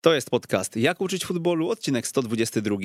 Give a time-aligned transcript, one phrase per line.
[0.00, 2.76] To jest podcast Jak uczyć futbolu, odcinek 122.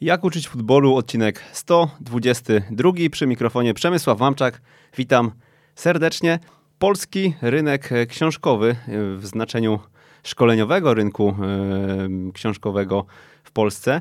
[0.00, 2.92] Jak uczyć futbolu, odcinek 122.
[3.10, 4.62] Przy mikrofonie Przemysław Mamczak.
[4.96, 5.30] Witam
[5.80, 6.38] serdecznie.
[6.78, 8.76] Polski rynek książkowy e,
[9.16, 9.80] w znaczeniu
[10.22, 13.04] szkoleniowego rynku e, książkowego
[13.44, 14.00] w Polsce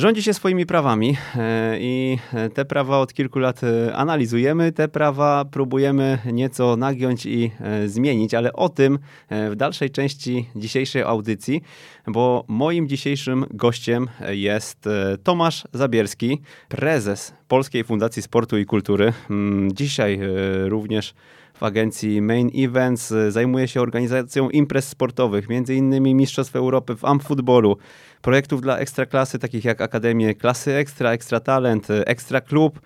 [0.00, 2.18] rządzi się swoimi prawami e, i
[2.54, 3.60] te prawa od kilku lat
[3.94, 4.72] analizujemy.
[4.72, 7.50] Te prawa próbujemy nieco nagiąć i
[7.86, 8.98] zmienić, ale o tym
[9.30, 11.62] w dalszej części dzisiejszej audycji,
[12.06, 14.88] bo moim dzisiejszym gościem jest
[15.22, 19.12] Tomasz Zabierski, prezes Polskiej Fundacji Sportu i Kultury.
[19.30, 20.20] Mm, dzisiaj
[20.64, 21.14] również
[21.60, 23.14] w agencji Main Events.
[23.28, 26.16] Zajmuje się organizacją imprez sportowych, m.in.
[26.16, 27.76] Mistrzostw Europy w amfootballu,
[28.22, 32.80] projektów dla ekstraklasy, takich jak Akademie Klasy Ekstra, Ekstra Talent, Ekstra Klub.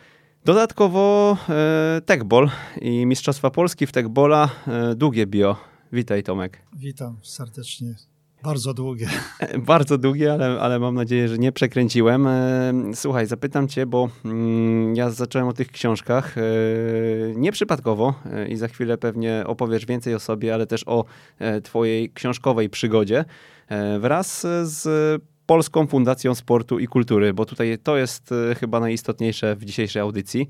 [0.44, 2.50] Dodatkowo e, Techball
[2.80, 5.56] i Mistrzostwa Polski w Techbola, e, długie bio.
[5.92, 6.62] Witaj Tomek.
[6.72, 7.94] Witam serdecznie.
[8.44, 9.08] Bardzo długie.
[9.58, 12.26] Bardzo długie, ale, ale mam nadzieję, że nie przekręciłem.
[12.26, 16.42] E, słuchaj, zapytam cię, bo mm, ja zacząłem o tych książkach e,
[17.34, 21.04] nieprzypadkowo e, i za chwilę pewnie opowiesz więcej o sobie, ale też o
[21.62, 23.24] twojej książkowej przygodzie
[24.00, 30.02] wraz z Polską Fundacją Sportu i Kultury, bo tutaj to jest chyba najistotniejsze w dzisiejszej
[30.02, 30.48] audycji.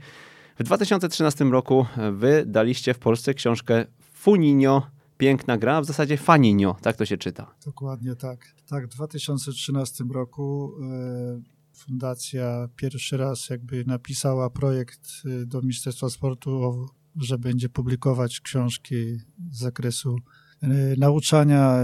[0.59, 7.05] W 2013 roku wydaliście w Polsce książkę Funinio piękna gra, w zasadzie faninio, tak to
[7.05, 7.55] się czyta.
[7.65, 8.55] Dokładnie tak.
[8.67, 16.87] Tak, w 2013 roku e, fundacja pierwszy raz jakby napisała projekt e, do Ministerstwa Sportu,
[17.17, 19.17] że będzie publikować książki
[19.51, 20.17] z zakresu
[20.63, 21.79] e, nauczania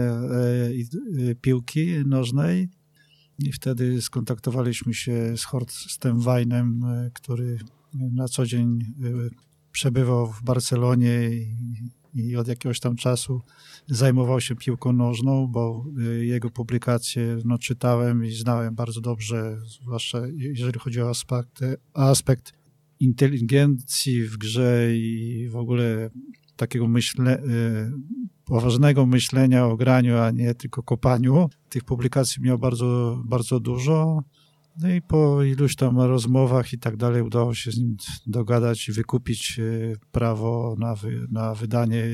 [1.40, 2.68] piłki nożnej.
[3.38, 7.58] I wtedy skontaktowaliśmy się z Horstem Weinem, który
[7.92, 8.78] na co dzień
[9.72, 11.30] przebywał w Barcelonie
[12.15, 13.41] i od jakiegoś tam czasu
[13.87, 20.22] zajmował się piłką nożną, bo y, jego publikacje no, czytałem i znałem bardzo dobrze, zwłaszcza
[20.37, 21.60] jeżeli chodzi o aspekt,
[21.94, 22.53] aspekt
[23.00, 26.10] inteligencji w grze i w ogóle
[26.56, 27.93] takiego myśle, y,
[28.44, 31.50] poważnego myślenia o graniu, a nie tylko kopaniu.
[31.69, 34.22] Tych publikacji miał bardzo, bardzo dużo.
[34.80, 37.96] No i po iluś tam rozmowach i tak dalej udało się z nim
[38.26, 39.62] dogadać i wykupić e,
[40.12, 42.04] prawo na, wy, na wydanie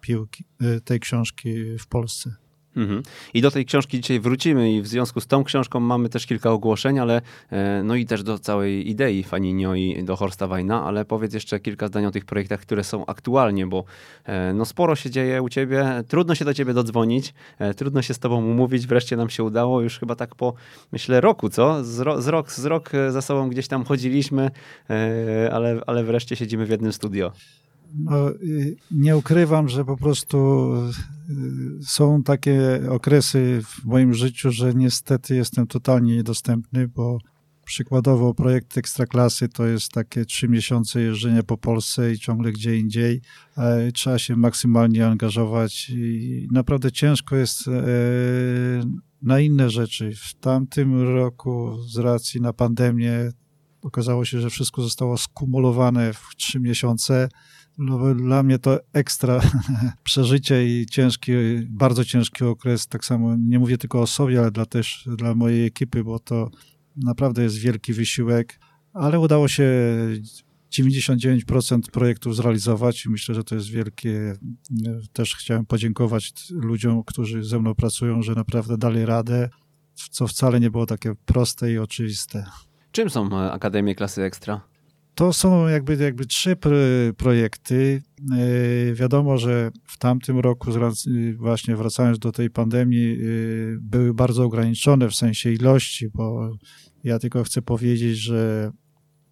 [0.00, 2.43] piłki, e, tej książki w Polsce.
[2.76, 3.02] Mhm.
[3.34, 6.50] I do tej książki dzisiaj wrócimy i w związku z tą książką mamy też kilka
[6.50, 11.04] ogłoszeń, ale e, no i też do całej idei Faninio i do Horsta Wajna, ale
[11.04, 13.84] powiedz jeszcze kilka zdań o tych projektach, które są aktualnie, bo
[14.24, 18.14] e, no sporo się dzieje u ciebie, trudno się do ciebie dodzwonić, e, trudno się
[18.14, 20.54] z tobą umówić, wreszcie nam się udało, już chyba tak po,
[20.92, 21.84] myślę, roku, co?
[21.84, 24.50] Z, ro, z rok, z rok za sobą gdzieś tam chodziliśmy,
[25.52, 27.32] ale, ale wreszcie siedzimy w jednym studio.
[27.98, 30.68] No, y, nie ukrywam, że po prostu
[31.80, 37.18] y, są takie okresy w moim życiu, że niestety jestem totalnie niedostępny, bo
[37.64, 43.20] przykładowo projekt Ekstraklasy to jest takie trzy miesiące jeżdżenia po Polsce i ciągle gdzie indziej.
[43.94, 47.72] Trzeba się maksymalnie angażować i naprawdę ciężko jest e,
[49.22, 50.12] na inne rzeczy.
[50.16, 53.32] W tamtym roku z racji na pandemię
[53.82, 57.28] okazało się, że wszystko zostało skumulowane w trzy miesiące
[57.78, 59.40] no, dla mnie to ekstra
[60.04, 61.32] przeżycie i ciężki,
[61.68, 62.86] bardzo ciężki okres.
[62.86, 66.50] Tak samo nie mówię tylko o sobie, ale dla, też dla mojej ekipy, bo to
[66.96, 68.60] naprawdę jest wielki wysiłek,
[68.92, 69.64] ale udało się
[70.72, 74.36] 99% projektów zrealizować i myślę, że to jest wielkie.
[75.12, 79.48] Też chciałem podziękować ludziom, którzy ze mną pracują, że naprawdę dali radę,
[80.10, 82.44] co wcale nie było takie proste i oczywiste.
[82.92, 84.60] Czym są e, Akademie Klasy Ekstra?
[85.14, 86.56] To są jakby, jakby trzy
[87.16, 88.02] projekty.
[88.32, 90.70] E, wiadomo, że w tamtym roku,
[91.36, 93.16] właśnie wracając do tej pandemii, e,
[93.80, 96.56] były bardzo ograniczone w sensie ilości, bo
[97.04, 98.70] ja tylko chcę powiedzieć, że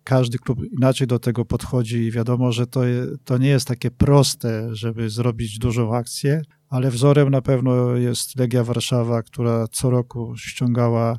[0.05, 2.81] każdy klub inaczej do tego podchodzi i wiadomo, że to,
[3.25, 8.65] to nie jest takie proste, żeby zrobić dużą akcję, ale wzorem na pewno jest Legia
[8.65, 11.19] Warszawa, która co roku ściągała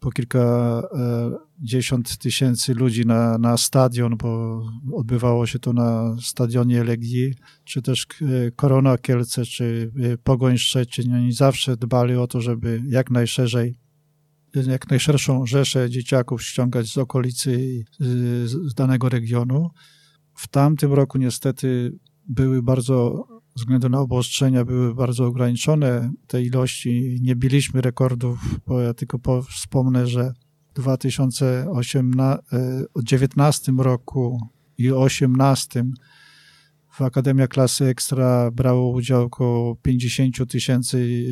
[0.00, 1.30] po kilka e,
[1.62, 4.62] 50 tysięcy ludzi na, na stadion, bo
[4.92, 11.14] odbywało się to na stadionie Legii, czy też e, Korona Kielce, czy e, Pogoń Szczecin.
[11.14, 13.74] Oni zawsze dbali o to, żeby jak najszerzej
[14.54, 18.04] jak najszerszą rzeszę dzieciaków ściągać z okolicy, e,
[18.46, 19.70] z danego regionu.
[20.34, 21.98] W tamtym roku niestety
[22.28, 23.26] były bardzo,
[23.56, 27.18] względu na obostrzenia, były bardzo ograniczone te ilości.
[27.22, 30.32] Nie biliśmy rekordów, bo ja tylko wspomnę, że
[30.74, 34.48] 2019 roku
[34.78, 35.84] i 2018
[36.92, 41.24] w Akademia Klasy Ekstra brało udział około 50 tysięcy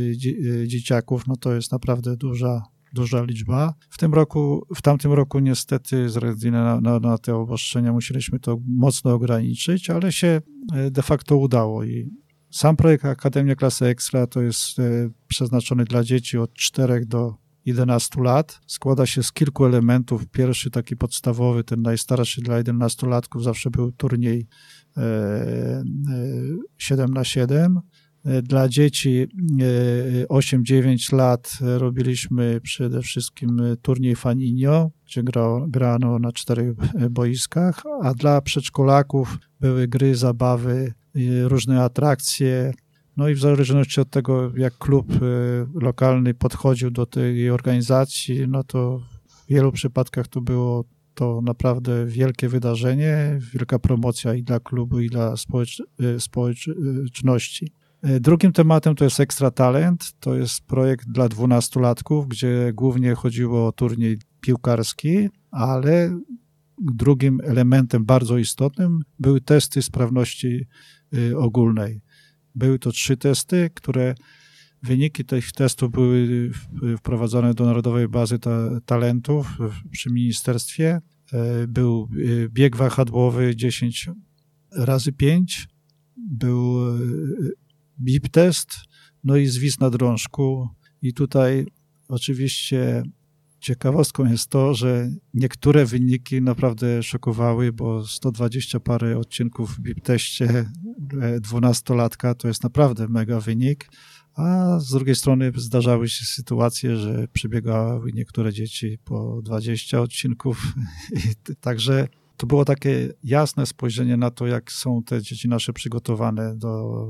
[0.66, 3.74] dzieciaków, no to jest naprawdę duża, duża liczba.
[3.90, 8.40] W tym roku, w tamtym roku niestety z racji na, na, na te obostrzenia musieliśmy
[8.40, 10.40] to mocno ograniczyć, ale się
[10.72, 12.10] e, de facto udało i
[12.50, 14.82] sam projekt Akademia Klasy Ekstra to jest e,
[15.28, 17.34] przeznaczony dla dzieci od 4 do
[17.64, 18.60] 11 lat.
[18.66, 20.26] Składa się z kilku elementów.
[20.26, 24.46] Pierwszy, taki podstawowy, ten najstarszy dla 11-latków, zawsze był turniej
[26.78, 27.80] 7 e, na 7
[28.24, 29.26] E, dla dzieci
[30.28, 35.22] 8-9 e, lat robiliśmy przede wszystkim turniej Faninio, gdzie
[35.68, 36.74] grano na czterech
[37.10, 40.92] boiskach, a dla przedszkolaków były gry, zabawy,
[41.44, 42.72] różne atrakcje.
[43.20, 45.16] No i w zależności od tego, jak klub e,
[45.80, 50.84] lokalny podchodził do tej organizacji, no to w wielu przypadkach to było
[51.14, 55.82] to naprawdę wielkie wydarzenie, wielka promocja i dla klubu, i dla społecz
[56.18, 57.72] społeczności.
[58.02, 60.12] E, drugim tematem to jest Extra Talent.
[60.20, 66.20] To jest projekt dla dwunastolatków, gdzie głównie chodziło o turniej piłkarski, ale
[66.80, 70.66] drugim elementem bardzo istotnym były testy sprawności
[71.14, 72.00] y, ogólnej.
[72.54, 74.14] Były to trzy testy, które
[74.82, 76.50] wyniki tych testów były
[76.98, 79.58] wprowadzone do Narodowej Bazy ta Talentów
[79.90, 81.00] przy ministerstwie.
[81.32, 84.10] E, był y, bieg wahadłowy 10
[84.72, 85.68] razy 5,
[86.16, 87.52] był y,
[87.98, 88.70] BIP test,
[89.24, 90.68] no i zwis na drążku.
[91.02, 91.66] I tutaj
[92.08, 93.02] oczywiście
[93.60, 100.70] ciekawostką jest to, że niektóre wyniki naprawdę szokowały, bo 120 parę odcinków w BIP teście
[101.40, 103.90] 12-latka to jest naprawdę mega wynik.
[104.34, 110.74] A z drugiej strony zdarzały się sytuacje, że przebiegały niektóre dzieci po 20 odcinków.
[111.60, 117.04] Także to było takie jasne spojrzenie na to, jak są te dzieci nasze przygotowane do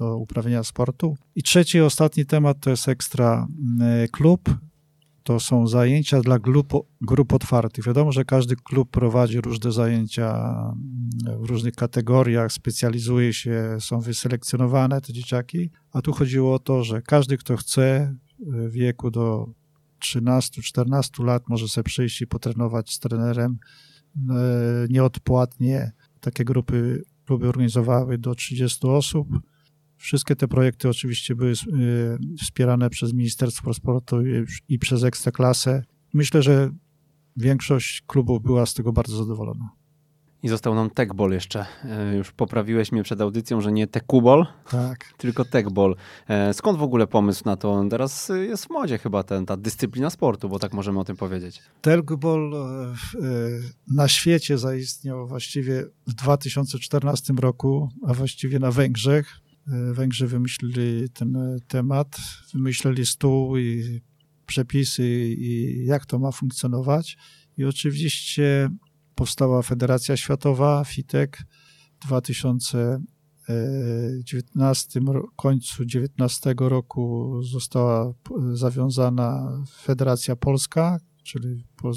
[0.00, 1.16] do uprawiania sportu.
[1.34, 3.46] I trzeci, ostatni temat to jest ekstra
[3.80, 4.50] mm, klub.
[5.30, 7.84] To są zajęcia dla grup, grup otwartych.
[7.84, 10.54] Wiadomo, że każdy klub prowadzi różne zajęcia
[11.40, 17.02] w różnych kategoriach, specjalizuje się, są wyselekcjonowane te dzieciaki, a tu chodziło o to, że
[17.02, 19.52] każdy, kto chce w wieku do
[20.00, 23.58] 13-14 lat może sobie przyjść i potrenować z trenerem
[24.16, 24.34] e,
[24.88, 25.92] nieodpłatnie.
[26.20, 29.28] Takie grupy kluby organizowały do 30 osób.
[30.00, 31.56] Wszystkie te projekty oczywiście były y,
[32.38, 34.16] wspierane przez Ministerstwo Sportu
[34.68, 35.82] i przez Ekstraklasę.
[36.14, 36.70] Myślę, że
[37.36, 39.70] większość klubów była z tego bardzo zadowolona.
[40.42, 41.66] I został nam tekbol jeszcze.
[41.84, 45.12] E, już poprawiłeś mnie przed audycją, że nie tekubol, tak.
[45.18, 45.96] tylko tekbol.
[46.28, 47.84] E, skąd w ogóle pomysł na to?
[47.90, 51.62] Teraz jest w modzie chyba ten, ta dyscyplina sportu, bo tak możemy o tym powiedzieć.
[51.80, 52.94] Tekbol e,
[53.94, 59.40] na świecie zaistniał właściwie w 2014 roku, a właściwie na Węgrzech.
[59.70, 62.20] E, Węgrzy wymyślili ten e, temat,
[62.54, 64.00] wymyślili stół i
[64.46, 65.04] przepisy
[65.38, 67.16] i jak to ma funkcjonować.
[67.56, 68.70] I oczywiście
[69.14, 71.38] powstała Federacja Światowa, FITEK
[72.00, 75.00] w 2019
[75.36, 78.14] końcu 19 roku została
[78.52, 81.90] zawiązana Federacja Polska, czyli e,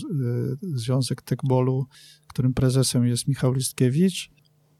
[0.62, 1.86] Związek Tekbolu,
[2.28, 4.32] którym prezesem jest Michał Listkiewicz.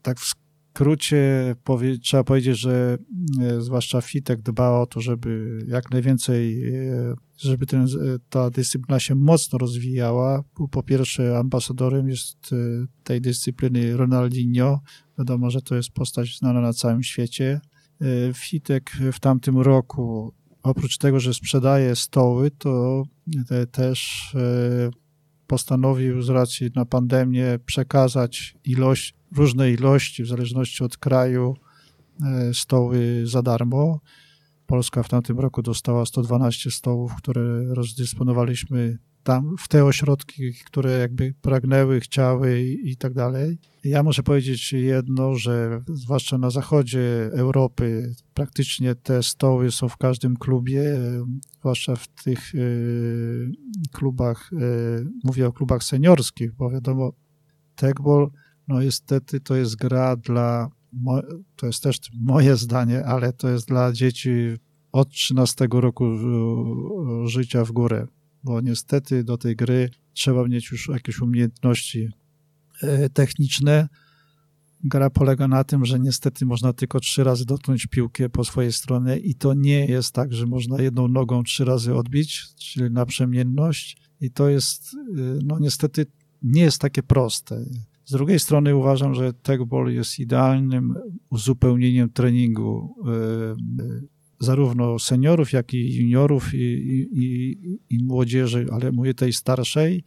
[0.02, 0.43] Tak w
[0.74, 2.98] skrócie powie, trzeba powiedzieć, że
[3.40, 7.86] e, zwłaszcza FITEK dba o to, żeby jak najwięcej, e, żeby ten, e,
[8.28, 10.42] ta dyscyplina się mocno rozwijała.
[10.70, 12.50] Po pierwsze, ambasadorem jest
[13.04, 14.80] tej dyscypliny Ronaldinho.
[15.18, 17.60] Wiadomo, że to jest postać znana na całym świecie.
[18.34, 23.02] FITEK w tamtym roku, oprócz tego, że sprzedaje stoły, to
[23.70, 24.30] też
[25.46, 31.56] postanowił z racji na pandemię przekazać ilość różne ilości, w zależności od kraju,
[32.22, 34.00] e, stoły za darmo.
[34.66, 41.34] Polska w tamtym roku dostała 112 stołów, które rozdysponowaliśmy tam, w te ośrodki, które jakby
[41.42, 43.58] pragnęły, chciały i, tak dalej.
[43.84, 50.36] Ja muszę powiedzieć jedno, że zwłaszcza na zachodzie Europy praktycznie te stoły są w każdym
[50.36, 50.82] klubie,
[51.58, 53.50] zwłaszcza w tych y,
[53.92, 54.50] klubach,
[55.24, 57.12] mówię o klubach seniorskich, bo wiadomo,
[57.76, 58.30] tekbol
[58.68, 60.70] no niestety to jest gra dla,
[61.56, 64.30] to jest też moje zdanie, ale to jest dla dzieci
[64.92, 66.04] od 13 roku
[67.24, 68.06] życia w górę,
[68.44, 72.08] bo niestety do tej gry trzeba mieć już jakieś umiejętności
[72.82, 73.88] e, techniczne.
[74.84, 79.16] gra polega na tym, że niestety można tylko trzy razy dotknąć piłkę po swojej stronie
[79.16, 84.30] i to nie jest tak, że można jedną nogą trzy razy odbić, czyli naprzemienność i
[84.30, 86.06] to jest, y, no niestety
[86.42, 87.64] nie jest takie proste.
[88.04, 90.94] Z drugiej strony uważam, że tegball jest idealnym
[91.30, 92.94] uzupełnieniem treningu
[94.00, 94.06] y,
[94.40, 97.56] zarówno seniorów, jak i juniorów i, i,
[97.90, 100.04] i młodzieży, ale mówię tej starszej,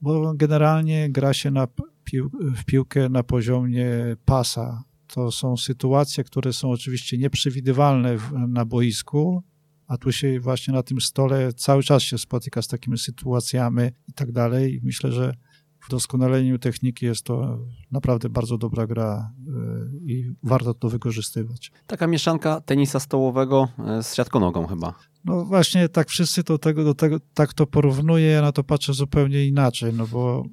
[0.00, 1.68] bo generalnie gra się na
[2.04, 4.84] pił w piłkę na poziomie pasa.
[5.06, 9.42] To są sytuacje, które są oczywiście nieprzewidywalne w, na boisku,
[9.86, 14.12] a tu się właśnie na tym stole cały czas się spotyka z takimi sytuacjami i
[14.12, 14.80] tak dalej.
[14.82, 15.34] Myślę, że
[15.84, 17.58] w doskonaleniu techniki jest to
[17.90, 21.72] naprawdę bardzo dobra gra e, i warto to wykorzystywać.
[21.86, 24.94] Taka mieszanka tenisa stołowego e, z siatkonogą chyba.
[25.24, 28.94] No właśnie tak wszyscy to tego, do tego tak to porównuje, ja na to patrzę
[28.94, 30.44] zupełnie inaczej, no bo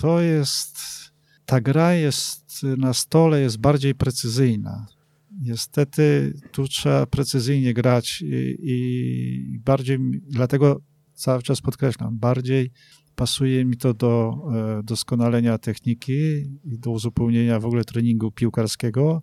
[0.00, 0.78] to jest,
[1.46, 4.86] ta gra jest na stole jest bardziej precyzyjna.
[5.40, 10.80] Niestety tu trzeba precyzyjnie grać i, i bardziej, dlatego
[11.14, 12.70] cały czas podkreślam, bardziej
[13.20, 14.34] pasuje mi to do
[14.80, 16.12] e, doskonalenia techniki
[16.64, 19.22] i do uzupełnienia w ogóle treningu piłkarskiego,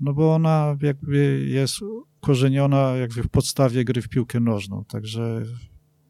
[0.00, 1.80] no bo ona jakby jest
[2.20, 5.42] korzeniona jakby w podstawie gry w piłkę nożną, także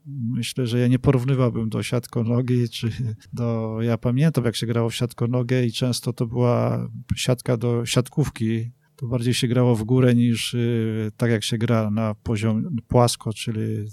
[0.06, 2.90] myślę, że ja nie porównywałbym do siatkonogi, czy
[3.32, 8.72] do, ja pamiętam jak się grało w siatkonogę i często to była siatka do siatkówki,
[9.02, 13.32] to bardziej się grało w górę niż y, tak jak się gra na poziom płasko,
[13.32, 13.86] czyli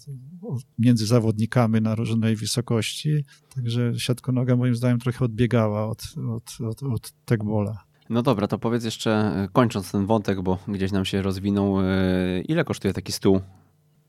[0.79, 3.25] między zawodnikami na różnej wysokości.
[3.55, 6.03] Także siatkonoga moim zdaniem trochę odbiegała od,
[6.35, 7.83] od, od, od tekbola.
[8.09, 12.43] No dobra, to powiedz jeszcze, y, kończąc ten wątek, bo gdzieś nam się rozwinął, y,
[12.47, 13.39] ile kosztuje taki stół?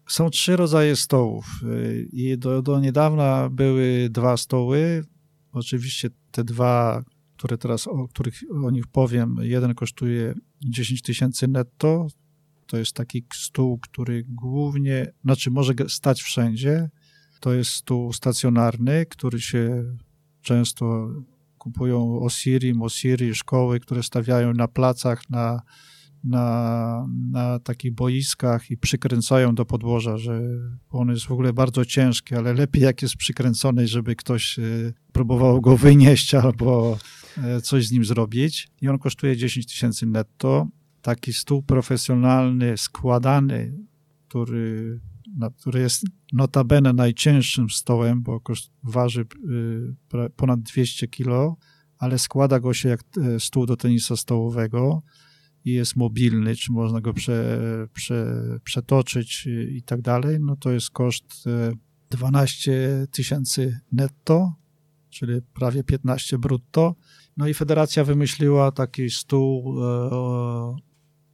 [0.08, 1.46] Są trzy rodzaje stołów
[2.12, 5.04] i do, do niedawna były dwa stoły.
[5.52, 7.02] Oczywiście te dwa
[7.40, 12.06] które teraz, o których o nich powiem, jeden kosztuje 10 tysięcy netto.
[12.66, 16.90] To jest taki stół, który głównie, znaczy może stać wszędzie.
[17.40, 19.84] To jest stół stacjonarny, który się
[20.42, 21.08] często
[21.58, 25.62] kupują Osiri, Mosiri, szkoły, które stawiają na placach, na,
[26.24, 30.40] na, na takich boiskach i przykręcają do podłoża, że
[30.90, 34.62] on jest w ogóle bardzo ciężki, ale lepiej jak jest przykręcony, żeby ktoś e,
[35.12, 36.98] próbował go wynieść albo
[37.38, 40.68] E, coś z nim zrobić i on kosztuje 10 tysięcy netto.
[41.02, 43.78] Taki stół profesjonalny, składany,
[44.28, 45.00] który,
[45.60, 49.20] który jest notabene najcięższym stołem, bo koszt, waży
[50.20, 51.56] y, ponad 200 kilo,
[51.98, 55.02] ale składa go się jak e, stół do tenisa stołowego
[55.64, 57.58] i jest mobilny, czy można go prze,
[57.92, 61.44] prze, przetoczyć i tak dalej, no to jest koszt
[62.10, 64.54] 12 tysięcy netto,
[65.10, 66.94] czyli prawie 15 brutto.
[67.36, 70.76] No i federacja wymyśliła taki stół e,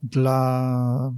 [0.03, 1.13] dla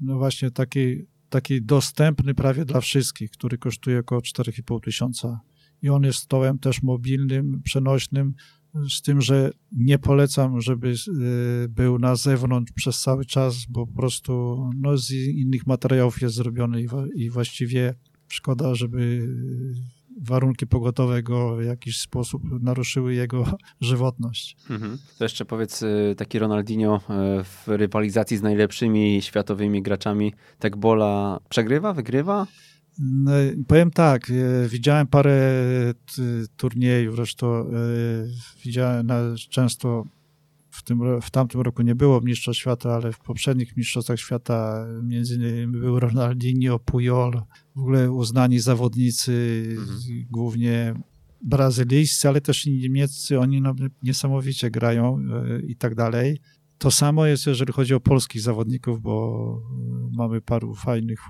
[0.00, 5.40] no właśnie taki, taki dostępny prawie dla wszystkich, który kosztuje około 4,5 tysiąca.
[5.82, 8.34] I on jest stołem też mobilnym, przenośnym,
[8.90, 13.92] z tym, że nie polecam, żeby e, był na zewnątrz przez cały czas, bo po
[13.92, 17.94] prostu no, z innych materiałów jest zrobiony i, i właściwie
[18.28, 19.28] szkoda, żeby
[20.20, 23.46] warunki pogotowe go w jakiś sposób naruszyły jego
[23.80, 24.56] żywotność.
[24.70, 24.98] Mhm.
[25.18, 31.92] To jeszcze powiedz, y, taki Ronaldinho y, w rywalizacji z najlepszymi światowymi graczami Tekbola przegrywa,
[31.92, 32.46] wygrywa?
[32.98, 33.32] No,
[33.66, 35.52] powiem tak, y, widziałem parę
[36.56, 37.70] turniejów, zresztą
[38.64, 39.08] widziałem
[39.50, 40.04] często
[40.74, 45.34] w, tym, w tamtym roku nie było Mistrzostw Świata, ale w poprzednich Mistrzostwach Świata między
[45.34, 47.42] innymi był Ronaldinho, Puyol,
[47.76, 49.98] w ogóle uznani zawodnicy, mhm.
[50.30, 50.94] głównie
[51.42, 56.40] brazylijscy, ale też i niemieccy, oni no, niesamowicie grają e, i tak dalej.
[56.78, 59.62] To samo jest, jeżeli chodzi o polskich zawodników, bo
[60.12, 61.20] e, mamy paru fajnych.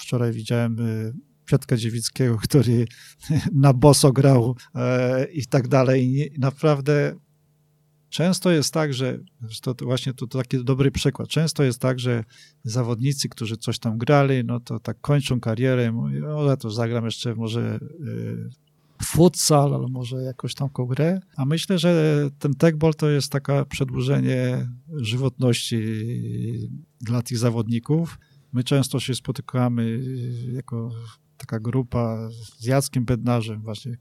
[0.00, 0.76] E, wczoraj widziałem
[1.46, 2.84] Piotka Dziewickiego, który
[3.52, 4.56] na boso grał
[5.32, 6.32] i tak dalej.
[6.38, 7.14] Naprawdę
[8.10, 9.18] Często jest tak, że
[9.62, 11.28] to, właśnie to, to, taki dobry przykład.
[11.28, 12.24] Często jest tak, że
[12.64, 17.04] zawodnicy, którzy coś tam grali, no to tak kończą karierę, mówią, o, ja to zagram
[17.04, 18.50] jeszcze może y,
[19.02, 21.20] futsal, albo może jakąś tam grę.
[21.36, 25.82] A myślę, że ten techball to jest taka przedłużenie żywotności
[27.00, 28.18] dla tych zawodników.
[28.52, 30.00] My często się spotykamy
[30.52, 30.90] jako
[31.36, 32.28] taka grupa
[32.58, 33.96] z Jackiem Bednarzem, właśnie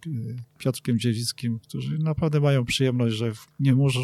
[0.58, 4.00] Piotrkiem Dziewickim, którzy naprawdę mają przyjemność, że nie może,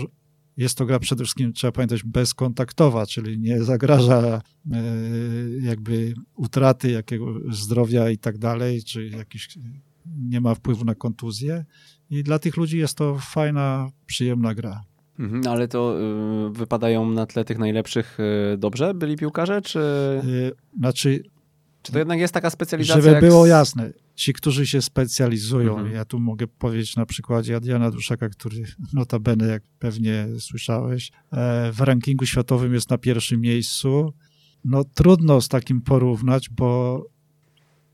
[0.57, 4.81] jest to gra przede wszystkim, trzeba pamiętać, bezkontaktowa, czyli nie zagraża e,
[5.61, 9.57] jakby utraty jakiego zdrowia i tak dalej, czy jakiś
[10.05, 11.65] nie ma wpływu na kontuzję
[12.09, 14.83] i dla tych ludzi jest to fajna, przyjemna gra.
[15.19, 15.97] Mhm, ale to
[16.47, 18.17] y, wypadają na tle tych najlepszych
[18.53, 19.79] y, dobrze byli piłkarze, czy...
[20.25, 21.23] Y, znaczy...
[21.81, 23.01] Czy to jednak jest taka specjalizacja?
[23.01, 25.95] Żeby było jasne, ci, którzy się specjalizują, mhm.
[25.95, 31.81] ja tu mogę powiedzieć na przykładzie Adriana Duszaka, który notabene, jak pewnie słyszałeś, e, w
[31.81, 34.13] rankingu światowym jest na pierwszym miejscu.
[34.63, 37.01] No trudno z takim porównać, bo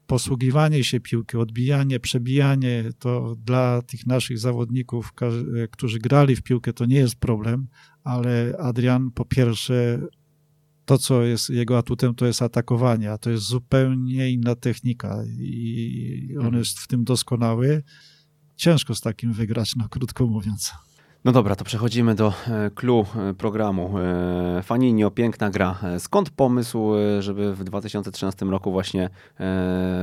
[0.07, 5.13] posługiwanie się piłki, odbijanie, przebijanie, to dla tych naszych zawodników,
[5.71, 7.67] którzy grali w piłkę, to nie jest problem,
[8.03, 10.01] ale Adrian po pierwsze
[10.85, 16.27] to, co jest jego atutem, to jest atakowanie, a to jest zupełnie inna technika i
[16.31, 16.57] on mhm.
[16.57, 17.83] jest w tym doskonały.
[18.55, 20.71] Ciężko z takim wygrać, no krótko mówiąc.
[21.23, 23.99] No dobra, to przechodzimy do e, clue e, programu.
[23.99, 25.79] E, Faninio, piękna gra.
[25.99, 29.09] Skąd pomysł, żeby w 2013 roku właśnie,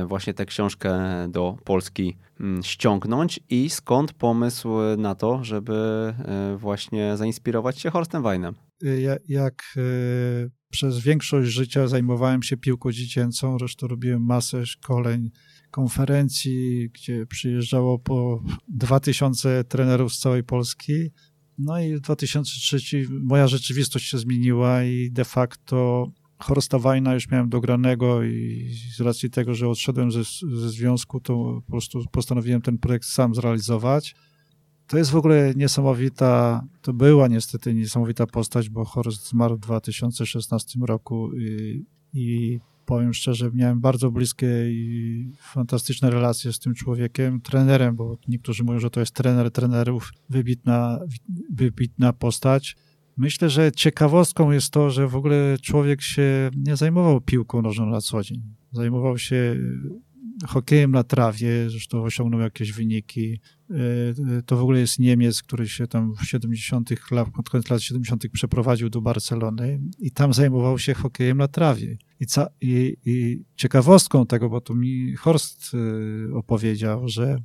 [0.05, 0.99] właśnie tę książkę
[1.29, 6.13] do Polski mm, ściągnąć i skąd pomysł na to, żeby
[6.57, 8.55] właśnie zainspirować się Horstem Weinem?
[9.27, 9.63] Jak
[10.69, 15.31] przez większość życia zajmowałem się piłką dziecięcą, zresztą robiłem masę szkoleń,
[15.71, 21.11] konferencji, gdzie przyjeżdżało po 2000 trenerów z całej Polski.
[21.57, 22.77] No i w 2003
[23.09, 26.07] moja rzeczywistość się zmieniła i de facto
[26.39, 30.23] Horsta Wajna już miałem dogranego i z racji tego, że odszedłem ze,
[30.55, 34.15] ze związku, to po prostu postanowiłem ten projekt sam zrealizować.
[34.87, 40.79] To jest w ogóle niesamowita, to była niestety niesamowita postać, bo Horst zmarł w 2016
[40.81, 47.95] roku i, i powiem szczerze, miałem bardzo bliskie i fantastyczne relacje z tym człowiekiem, trenerem,
[47.95, 50.99] bo niektórzy mówią, że to jest trener trenerów, wybitna,
[51.51, 52.75] wybitna postać.
[53.17, 58.01] Myślę, że ciekawostką jest to, że w ogóle człowiek się nie zajmował piłką nożną na
[58.01, 58.41] co dzień.
[58.71, 59.55] Zajmował się
[60.47, 63.39] hokejem na trawie, zresztą osiągnął jakieś wyniki.
[63.69, 67.11] E, to w ogóle jest Niemiec, który się tam w 70.
[67.11, 68.23] lat, pod koniec lat 70.
[68.31, 71.97] przeprowadził do Barcelony i tam zajmował się hokejem na trawie.
[72.19, 77.37] I, ca, i, i ciekawostką tego, bo tu mi Horst e, opowiedział, że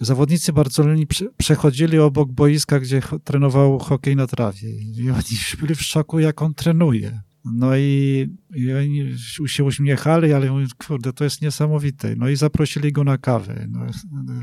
[0.00, 6.18] zawodnicy Barcelony przechodzili obok boiska, gdzie trenował hokej na trawie i oni byli w szoku,
[6.18, 7.20] jak on trenuje.
[7.44, 9.14] No i, i oni
[9.46, 12.16] się uśmiechali, ale mówię, kurde, to jest niesamowite.
[12.16, 13.66] No i zaprosili go na kawę.
[13.70, 13.80] No,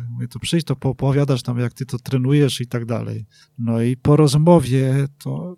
[0.10, 3.26] mówię, to przyjdź, to poopowiadasz tam, jak ty to trenujesz i tak dalej.
[3.58, 5.58] No i po rozmowie to,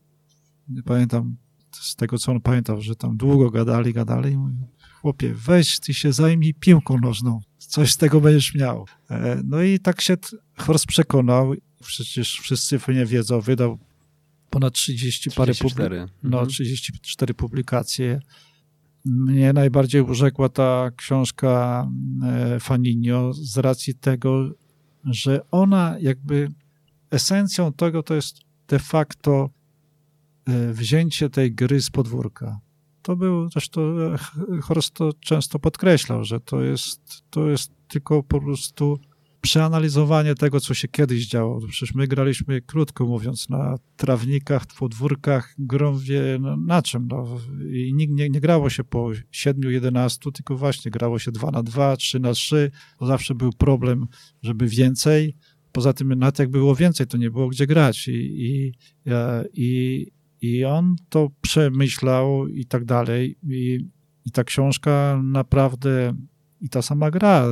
[0.68, 1.36] nie pamiętam,
[1.82, 4.68] z tego co on pamiętał, że tam długo gadali, gadali i mówię,
[5.02, 8.86] chłopie, weź, ty się zajmij piłką nożną, coś z tego będziesz miał.
[9.10, 10.18] E, no i tak się
[10.58, 13.80] Horst przekonał, przecież wszyscy pewnie wiedzą, wydał
[14.50, 16.16] ponad 30 parę publikacji.
[16.24, 17.36] No, 34 mhm.
[17.36, 18.20] publikacje.
[19.06, 21.88] Mnie najbardziej urzekła ta książka
[22.24, 24.52] e, Faninio z racji tego,
[25.06, 26.52] że ona jakby
[27.12, 28.38] esencją tego to jest
[28.68, 29.50] de facto
[30.72, 32.60] wzięcie tej gry z podwórka.
[33.02, 34.18] To był, zresztą e,
[34.62, 39.00] Horst to często podkreślał, że to jest, to jest tylko po prostu
[39.42, 41.60] przeanalizowanie tego, co się kiedyś działo.
[41.68, 47.08] Przecież my graliśmy, krótko mówiąc, na trawnikach, podwórkach, grąwie, no, na czym?
[47.08, 47.40] No,
[47.74, 51.98] I nikt nie, nie grało się po 7-11, tylko właśnie grało się 2 na 2,
[51.98, 54.08] 3 na 3, bo zawsze był problem,
[54.42, 55.36] żeby więcej.
[55.72, 58.08] Poza tym, nawet jak było więcej, to nie było gdzie grać.
[58.08, 58.74] I, i,
[59.54, 60.08] i,
[60.42, 63.38] i on to przemyślał i tak dalej.
[63.50, 63.80] I,
[64.26, 66.14] i ta książka naprawdę
[66.62, 67.46] i ta sama gra.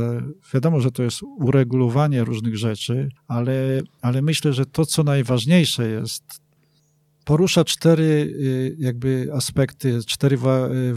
[0.53, 6.23] Wiadomo, że to jest uregulowanie różnych rzeczy, ale, ale myślę, że to, co najważniejsze jest,
[7.25, 10.93] porusza cztery y, jakby aspekty, cztery y,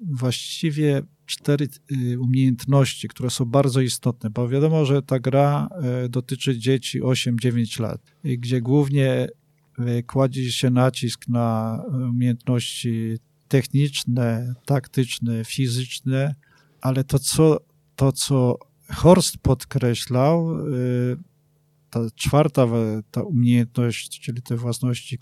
[0.00, 1.68] właściwie cztery
[2.12, 5.68] y, umiejętności, które są bardzo istotne, bo wiadomo, że ta gra
[6.08, 9.28] dotyczy dzieci 8-9 lat, gdzie głównie
[10.06, 11.78] kładzie się nacisk na
[12.10, 13.18] umiejętności
[13.48, 16.34] techniczne, taktyczne, fizyczne,
[16.80, 17.58] ale to, co,
[17.96, 18.58] to, co
[18.94, 21.16] Horst podkreślał, y,
[21.90, 22.66] ta czwarta
[23.10, 25.18] ta umiejętność, czyli te własności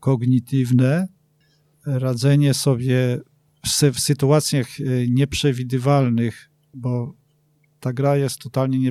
[0.00, 1.08] kognitywne,
[1.86, 3.20] radzenie sobie
[3.92, 7.14] w sytuacjach y, nieprzewidywalnych, bo
[7.80, 8.90] ta gra jest totalnie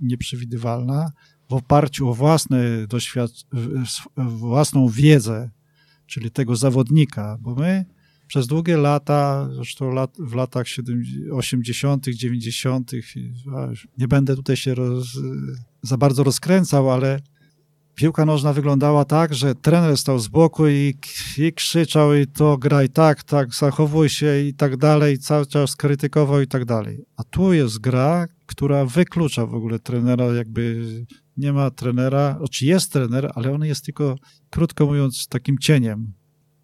[0.00, 1.12] nieprzewidywalna,
[1.48, 3.84] w oparciu o własne doświadczenie,
[4.16, 5.50] własną wiedzę,
[6.06, 7.84] czyli tego zawodnika, bo my
[8.26, 10.66] przez długie lata, zresztą lat, w latach
[11.32, 12.92] 80., 90.,
[13.98, 15.06] nie będę tutaj się roz,
[15.82, 17.20] za bardzo rozkręcał, ale
[17.98, 20.94] piłka nożna wyglądała tak, że trener stał z boku i,
[21.38, 26.40] i krzyczał i to graj tak, tak, zachowuj się i tak dalej, cały czas krytykował
[26.40, 27.04] i tak dalej.
[27.16, 30.84] A tu jest gra, która wyklucza w ogóle trenera, jakby
[31.36, 34.16] nie ma trenera, znaczy jest trener, ale on jest tylko,
[34.50, 36.12] krótko mówiąc, takim cieniem.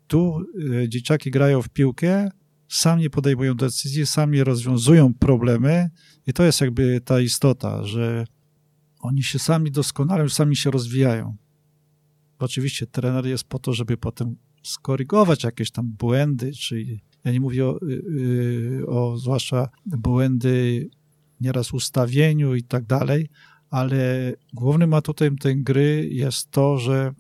[0.06, 2.30] Tu y, dzieciaki grają w piłkę,
[2.68, 5.90] sami podejmują decyzje, sami rozwiązują problemy
[6.26, 8.24] i to jest jakby ta istota, że
[9.04, 11.36] oni się sami doskonale, sami się rozwijają.
[12.38, 16.84] Oczywiście trener jest po to, żeby potem skorygować jakieś tam błędy, czy
[17.24, 20.88] ja nie mówię o, yy, o zwłaszcza błędy
[21.40, 23.28] nieraz ustawieniu i tak dalej,
[23.70, 27.14] ale głównym atutem tej gry jest to, że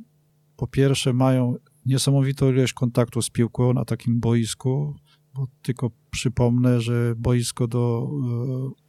[0.56, 1.54] po pierwsze mają
[1.86, 4.96] niesamowitą ilość kontaktu z piłką na takim boisku,
[5.34, 8.10] bo tylko przypomnę, że boisko do
[8.78, 8.83] e,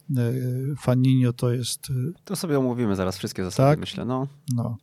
[0.80, 1.90] Faninio to jest...
[1.90, 3.80] E, to sobie omówimy zaraz wszystkie zasady, tak?
[3.80, 4.06] myślę.
[4.06, 4.28] No.
[4.56, 4.78] no.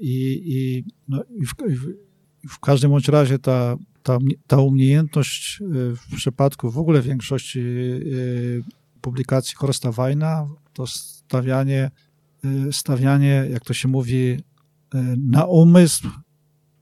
[0.00, 1.54] I, i, no, i, w,
[2.48, 5.58] w każdym bądź razie ta, ta, ta umiejętność
[5.96, 7.60] w przypadku w ogóle większości
[9.00, 11.90] publikacji Horsta Weina to stawianie,
[12.72, 14.36] stawianie, jak to się mówi,
[15.16, 16.08] na umysł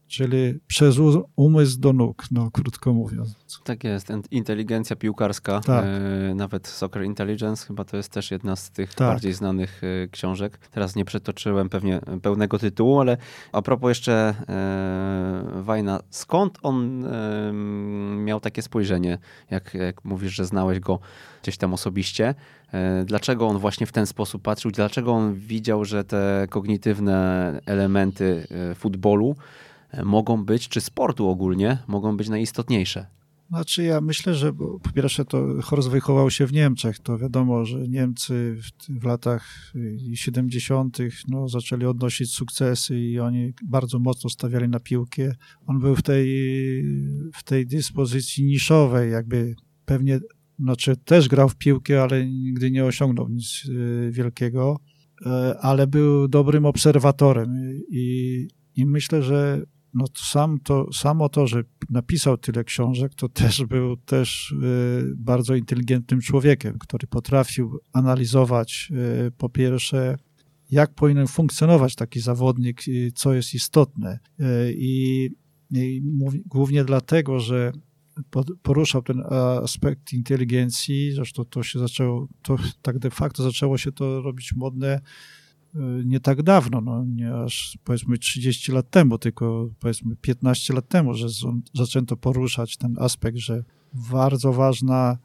[0.09, 0.97] czyli przez
[1.37, 3.37] umysł do nóg, no krótko mówiąc.
[3.64, 5.85] Tak jest, inteligencja piłkarska, tak.
[5.85, 9.09] e, nawet Soccer Intelligence, chyba to jest też jedna z tych tak.
[9.09, 10.59] bardziej znanych e, książek.
[10.71, 13.16] Teraz nie przetoczyłem pewnie pełnego tytułu, ale
[13.53, 17.07] a propos jeszcze e, Wajna, skąd on
[18.25, 19.18] miał takie spojrzenie,
[19.51, 20.99] jak, jak mówisz, że znałeś go
[21.42, 22.35] gdzieś tam osobiście,
[23.05, 29.37] dlaczego on właśnie w ten sposób patrzył, dlaczego on widział, że te kognitywne elementy futbolu
[30.05, 33.07] mogą być, czy sportu ogólnie, mogą być najistotniejsze?
[33.48, 36.98] Znaczy ja myślę, że po pierwsze to Horst wychował się w Niemczech.
[36.98, 39.72] To wiadomo, że Niemcy w, w latach
[40.14, 40.98] 70.
[41.29, 45.33] No, zaczęli odnosić sukcesy i oni bardzo mocno stawiali na piłkę.
[45.66, 46.29] On był w tej,
[47.35, 50.20] w tej dyspozycji niszowej, jakby pewnie,
[50.59, 54.81] znaczy też grał w piłkę, ale nigdy nie osiągnął nic y, wielkiego,
[55.27, 57.55] e, ale był dobrym obserwatorem
[57.90, 59.62] i, i myślę, że
[59.94, 65.55] no sam to, samo to, że napisał tyle książek, to też był też y, bardzo
[65.55, 68.92] inteligentnym człowiekiem, który potrafił analizować
[69.27, 70.16] y, po pierwsze,
[70.70, 72.83] jak powinien funkcjonować taki zawodnik,
[73.14, 74.18] co jest istotne.
[74.40, 74.44] Y,
[74.77, 75.31] I,
[75.70, 76.03] i
[76.46, 77.72] głównie dlatego, że
[78.62, 79.22] poruszał ten
[79.62, 85.01] aspekt inteligencji, zresztą to się zaczęło, to tak de facto zaczęło się to robić modne
[86.04, 91.14] nie tak dawno, no nie aż powiedzmy 30 lat temu, tylko powiedzmy 15 lat temu,
[91.14, 91.26] że
[91.74, 95.18] zaczęto poruszać ten aspekt, że bardzo ważna,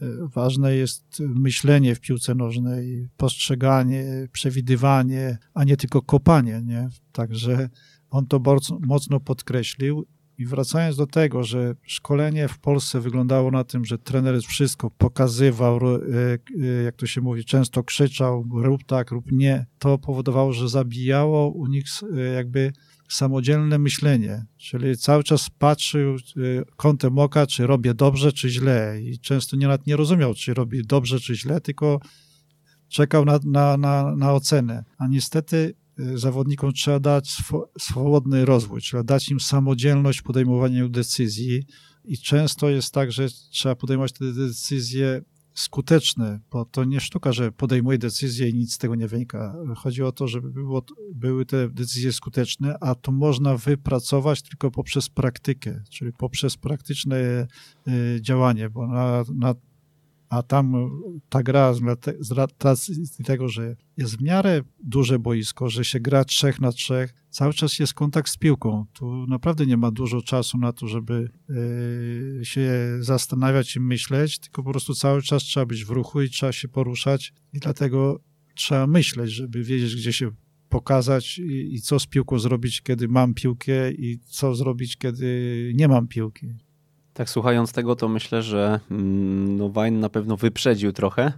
[0.00, 6.88] e, ważne jest myślenie w piłce nożnej, postrzeganie, przewidywanie, a nie tylko kopanie, nie?
[7.12, 7.68] Także
[8.10, 10.06] on to bardzo mocno podkreślił
[10.38, 15.76] i wracając do tego, że szkolenie w Polsce wyglądało na tym, że trener wszystko pokazywał,
[15.76, 15.98] e,
[16.62, 21.48] e, jak to się mówi, często krzyczał, rób tak, rób nie, to powodowało, że zabijało
[21.48, 21.84] u nich
[22.16, 22.72] e, jakby
[23.08, 26.16] samodzielne myślenie, czyli cały czas patrzył
[26.76, 29.00] kątem oka, czy robię dobrze, czy źle.
[29.02, 32.00] I często nie, nie rozumiał, czy robi dobrze, czy źle, tylko
[32.88, 34.84] czekał na, na, na, na ocenę.
[34.98, 35.74] A niestety
[36.14, 37.36] zawodnikom trzeba dać
[37.78, 41.62] swobodny rozwój, trzeba dać im samodzielność w podejmowaniu decyzji
[42.04, 45.22] i często jest tak, że trzeba podejmować te decyzje
[45.54, 49.54] skuteczne, bo to nie sztuka, że podejmuje decyzję i nic z tego nie wynika.
[49.76, 50.82] Chodzi o to, żeby było,
[51.14, 57.46] były te decyzje skuteczne, a to można wypracować tylko poprzez praktykę, czyli poprzez praktyczne
[57.88, 59.54] y, działanie, bo na, na
[60.28, 60.90] a tam
[61.28, 61.74] ta gra
[62.20, 67.14] z racji tego, że jest w miarę duże boisko, że się gra trzech na trzech,
[67.30, 68.86] cały czas jest kontakt z piłką.
[68.92, 71.30] Tu naprawdę nie ma dużo czasu na to, żeby
[72.40, 76.30] y, się zastanawiać i myśleć, tylko po prostu cały czas trzeba być w ruchu i
[76.30, 78.20] trzeba się poruszać i dlatego
[78.54, 80.30] trzeba myśleć, żeby wiedzieć, gdzie się
[80.68, 85.88] pokazać i, i co z piłką zrobić, kiedy mam piłkę i co zrobić, kiedy nie
[85.88, 86.46] mam piłki.
[87.18, 91.32] Tak, słuchając tego, to myślę, że mm, no, Wine na pewno wyprzedził trochę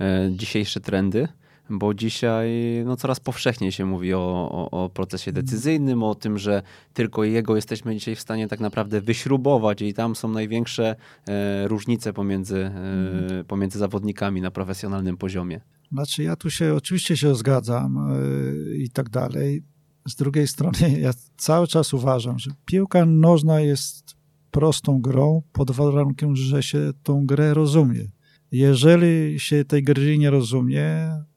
[0.00, 1.28] e, dzisiejsze trendy,
[1.70, 2.50] bo dzisiaj
[2.84, 5.46] no, coraz powszechniej się mówi o, o, o, procesie mhm.
[5.46, 6.62] decyzyjnym, o tym, że
[6.94, 10.96] tylko jego jesteśmy dzisiaj w stanie tak naprawdę wyśrubować i tam są największe
[11.28, 13.44] e, różnice pomiędzy, e, mhm.
[13.44, 15.60] pomiędzy zawodnikami na profesjonalnym poziomie.
[15.92, 19.62] Znaczy ja tu się oczywiście się zgadzam e, i tak dalej.
[20.08, 24.15] Z drugiej strony ja cały czas uważam, że piłka nożna jest
[24.56, 28.10] prostą grą pod warunkiem, że się tą grę rozumie.
[28.52, 30.86] Jeżeli się tej gry nie rozumie,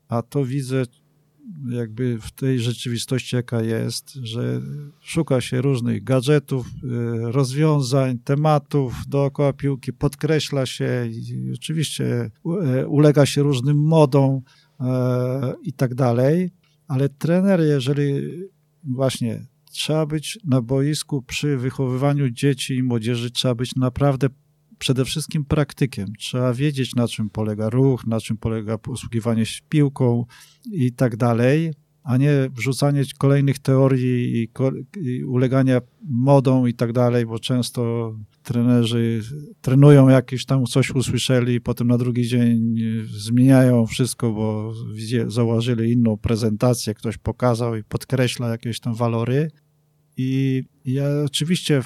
[0.08, 0.84] a to widzę
[1.69, 4.62] jakby w tej rzeczywistości, jaka jest, że
[4.99, 12.32] szuka się różnych gadżetów, y, rozwiązań, tematów dookoła piłki, podkreśla się i oczywiście
[12.82, 14.41] y, ulega się różnym modom
[15.63, 16.51] i tak dalej,
[16.88, 18.13] ale trener, jeżeli
[18.84, 24.27] właśnie trzeba być na boisku przy wychowywaniu dzieci i młodzieży, trzeba być naprawdę
[24.79, 26.08] przede wszystkim praktykiem.
[26.19, 30.25] Trzeba wiedzieć, na czym polega ruch, na czym polega posługiwanie się piłką
[30.71, 34.49] i tak dalej, a nie wrzucanie kolejnych teorii i,
[35.01, 39.21] i ulegania modą i tak dalej, bo często trenerzy
[39.62, 42.75] trenują jakieś tam coś usłyszeli i potem na drugi dzień
[43.12, 44.73] zmieniają wszystko, bo
[45.27, 49.51] założyli inną prezentację, ktoś pokazał i podkreśla jakieś tam walory.
[50.17, 51.81] I ja oczywiście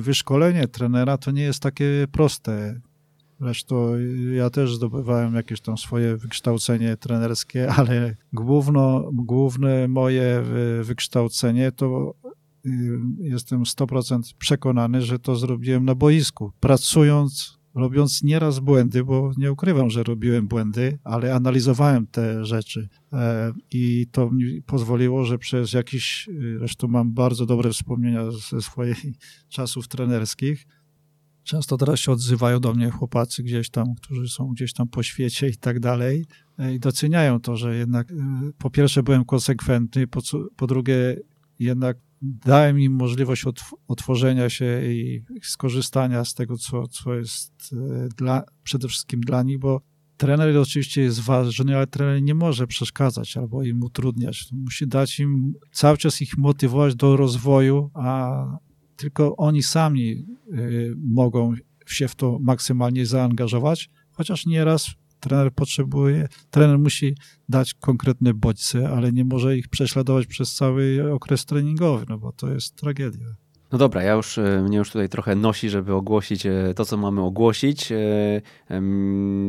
[0.00, 2.80] wyszkolenie trenera to nie jest takie proste.
[3.42, 3.92] Zresztą
[4.34, 10.42] ja też zdobywałem jakieś tam swoje wykształcenie trenerskie, ale główno, główne moje
[10.82, 12.14] wykształcenie to
[12.66, 12.70] y,
[13.20, 19.90] jestem 100% przekonany, że to zrobiłem na boisku, pracując robiąc nieraz błędy, bo nie ukrywam,
[19.90, 26.28] że robiłem błędy, ale analizowałem te rzeczy e, i to mi pozwoliło, że przez jakiś,
[26.58, 29.04] zresztą mam bardzo dobre wspomnienia ze swoich
[29.48, 30.66] czasów trenerskich,
[31.44, 35.48] Często teraz się odzywają do mnie chłopacy gdzieś tam, którzy są gdzieś tam po świecie
[35.48, 36.24] i tak dalej
[36.58, 38.14] e, i doceniają to, że jednak y,
[38.58, 40.20] po pierwsze byłem konsekwentny, po,
[40.56, 41.16] po drugie
[41.58, 43.44] jednak dałem im możliwość
[43.88, 49.58] otworzenia się i skorzystania z tego, co, co jest e, dla, przede wszystkim dla nich,
[49.58, 49.80] bo
[50.16, 54.48] trener oczywiście jest ważny, ale trener nie może przeszkadzać albo im utrudniać.
[54.52, 58.44] Musi dać im, cały czas ich motywować do rozwoju, a
[59.02, 61.54] tylko oni sami y, mogą
[61.86, 67.14] się w to maksymalnie zaangażować, chociaż nieraz trener potrzebuje, trener musi
[67.48, 72.50] dać konkretne bodźce, ale nie może ich prześladować przez cały okres treningowy, no bo to
[72.52, 73.26] jest tragedia.
[73.72, 76.96] No dobra, ja już, e, mnie już tutaj trochę nosi, żeby ogłosić e, to, co
[76.96, 77.96] mamy ogłosić, e,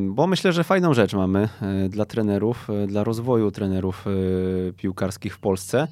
[0.08, 1.50] bo myślę, że fajną rzecz mamy
[1.90, 4.06] dla trenerów, dla rozwoju trenerów
[4.78, 5.88] piłkarskich w Polsce.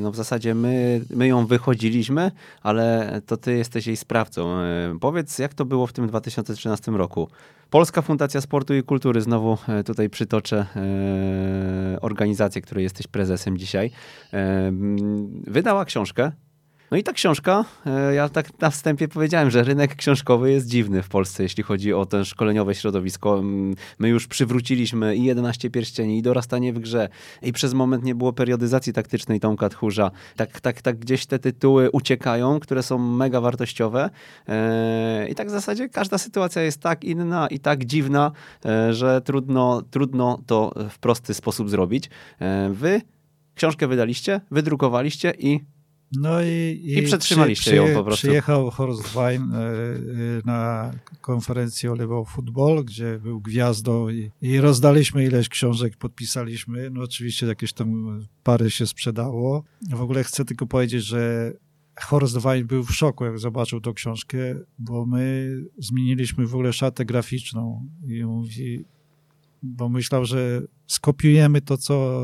[0.00, 2.30] No w zasadzie my, my ją wychodziliśmy,
[2.62, 4.56] ale to ty jesteś jej sprawcą.
[5.00, 7.28] Powiedz, jak to było w tym 2013 roku?
[7.70, 10.66] Polska Fundacja Sportu i Kultury, znowu tutaj przytoczę
[12.00, 13.90] organizację, której jesteś prezesem dzisiaj,
[15.46, 16.32] wydała książkę
[16.94, 21.02] no i ta książka, e, ja tak na wstępie powiedziałem, że rynek książkowy jest dziwny
[21.02, 23.42] w Polsce, jeśli chodzi o to szkoleniowe środowisko.
[23.98, 27.08] My już przywróciliśmy i 11 pierścieni, i dorastanie w grze,
[27.42, 30.10] i przez moment nie było periodyzacji taktycznej Tomka Tchórza.
[30.36, 34.10] Tak, tak, tak gdzieś te tytuły uciekają, które są mega wartościowe.
[34.48, 38.32] E, I tak w zasadzie każda sytuacja jest tak inna i tak dziwna,
[38.64, 42.10] e, że trudno, trudno to w prosty sposób zrobić.
[42.70, 43.00] Wy
[43.54, 45.73] książkę wydaliście, wydrukowaliście i
[46.20, 48.26] no i, i, I przetrzymaliście przy, ją po prostu.
[48.26, 49.72] Przyjechał Horst Wein e, e,
[50.44, 56.90] na konferencję Oliwał Football, gdzie był gwiazdą i, i, rozdaliśmy ileś książek, podpisaliśmy.
[56.90, 59.64] No oczywiście jakieś tam pary się sprzedało.
[59.90, 61.52] W ogóle chcę tylko powiedzieć, że
[62.00, 64.38] Horst Wein był w szoku, jak zobaczył tą książkę,
[64.78, 68.84] bo my zmieniliśmy w ogóle szatę graficzną i mówi,
[69.62, 72.20] bo myślał, że skopiujemy to, co,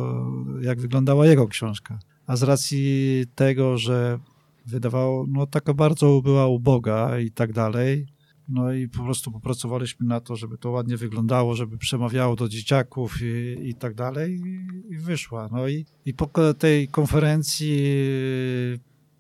[0.62, 1.98] jak wyglądała jego książka
[2.30, 4.18] a z racji tego, że
[4.66, 8.06] wydawało, no taka bardzo była uboga i tak dalej,
[8.48, 13.22] no i po prostu popracowaliśmy na to, żeby to ładnie wyglądało, żeby przemawiało do dzieciaków
[13.22, 15.48] i, i tak dalej i, i wyszła.
[15.52, 17.94] No i, i po tej konferencji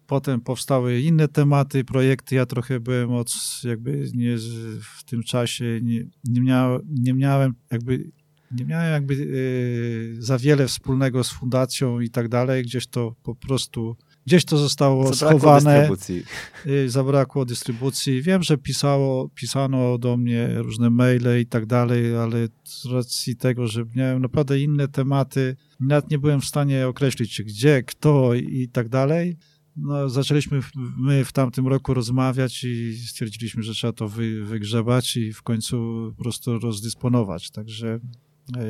[0.06, 2.34] potem powstały inne tematy, projekty.
[2.34, 3.32] Ja trochę byłem od,
[3.64, 4.36] jakby nie,
[4.98, 8.10] w tym czasie, nie, nie, miał, nie miałem jakby
[8.50, 13.34] nie miałem jakby y, za wiele wspólnego z fundacją i tak dalej, gdzieś to po
[13.34, 15.78] prostu, gdzieś to zostało zabrakło schowane.
[15.78, 16.22] Dystrybucji.
[16.66, 18.22] Y, zabrakło dystrybucji.
[18.22, 23.66] Wiem, że pisało, pisano do mnie różne maile i tak dalej, ale z racji tego,
[23.66, 28.88] że miałem naprawdę inne tematy, nawet nie byłem w stanie określić gdzie, kto i tak
[28.88, 29.36] dalej.
[29.76, 30.60] No, zaczęliśmy
[30.98, 36.06] my w tamtym roku rozmawiać i stwierdziliśmy, że trzeba to wy, wygrzebać i w końcu
[36.16, 37.50] po prostu rozdysponować.
[37.50, 38.00] Także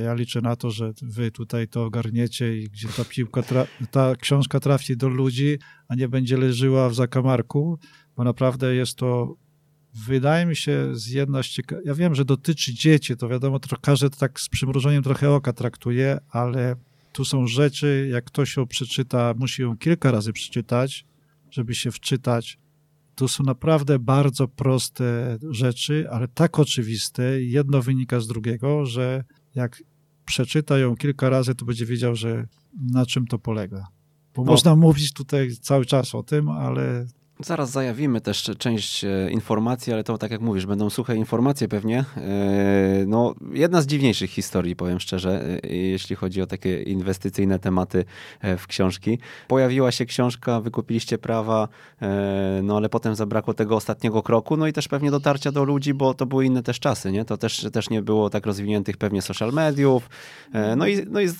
[0.04, 3.42] ja liczę na to, że wy tutaj to ogarniecie i gdzie ta piłka,
[3.90, 7.78] ta książka trafi do ludzi, a nie będzie leżyła w zakamarku,
[8.16, 9.36] bo naprawdę jest to,
[10.06, 13.76] wydaje mi się, z jedna z cieka- Ja wiem, że dotyczy dzieci, to wiadomo, to
[13.76, 16.76] każdy tak z przymrużeniem trochę oka traktuje, ale
[17.12, 21.04] tu są rzeczy, jak ktoś ją przeczyta, musi ją kilka razy przeczytać,
[21.50, 22.58] żeby się wczytać.
[23.14, 29.82] Tu są naprawdę bardzo proste rzeczy, ale tak oczywiste, jedno wynika z drugiego, że jak
[30.24, 32.46] przeczyta ją kilka razy, to będzie wiedział, że
[32.92, 33.88] na czym to polega.
[34.34, 34.50] Bo no.
[34.50, 37.06] można mówić tutaj cały czas o tym, ale
[37.44, 42.04] Zaraz zajawimy też część e, informacji, ale to tak jak mówisz, będą suche informacje pewnie.
[42.16, 48.04] E, no, jedna z dziwniejszych historii, powiem szczerze, e, jeśli chodzi o takie inwestycyjne tematy
[48.58, 49.18] w książki.
[49.48, 51.68] Pojawiła się książka, wykupiliście prawa,
[52.62, 56.14] no ale potem zabrakło tego ostatniego kroku, no i też pewnie dotarcia do ludzi, bo
[56.14, 57.24] to były inne też czasy, nie?
[57.24, 60.08] To też, też nie było tak rozwiniętych pewnie social mediów.
[60.76, 61.38] No i, no i z,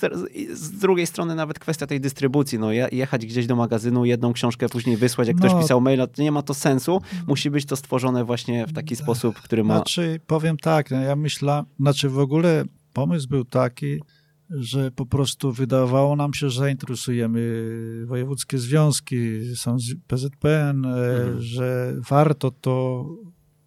[0.53, 4.97] z drugiej strony nawet kwestia tej dystrybucji, no jechać gdzieś do magazynu, jedną książkę później
[4.97, 5.47] wysłać, jak no.
[5.47, 7.01] ktoś pisał maila, to nie ma to sensu.
[7.27, 9.75] Musi być to stworzone właśnie w taki sposób, który ma...
[9.75, 13.99] Znaczy, powiem tak, no ja myślę, znaczy w ogóle pomysł był taki,
[14.49, 17.65] że po prostu wydawało nam się, że zainteresujemy
[18.05, 19.77] wojewódzkie związki, są
[20.07, 21.41] PZPN, e, mhm.
[21.41, 23.05] że warto to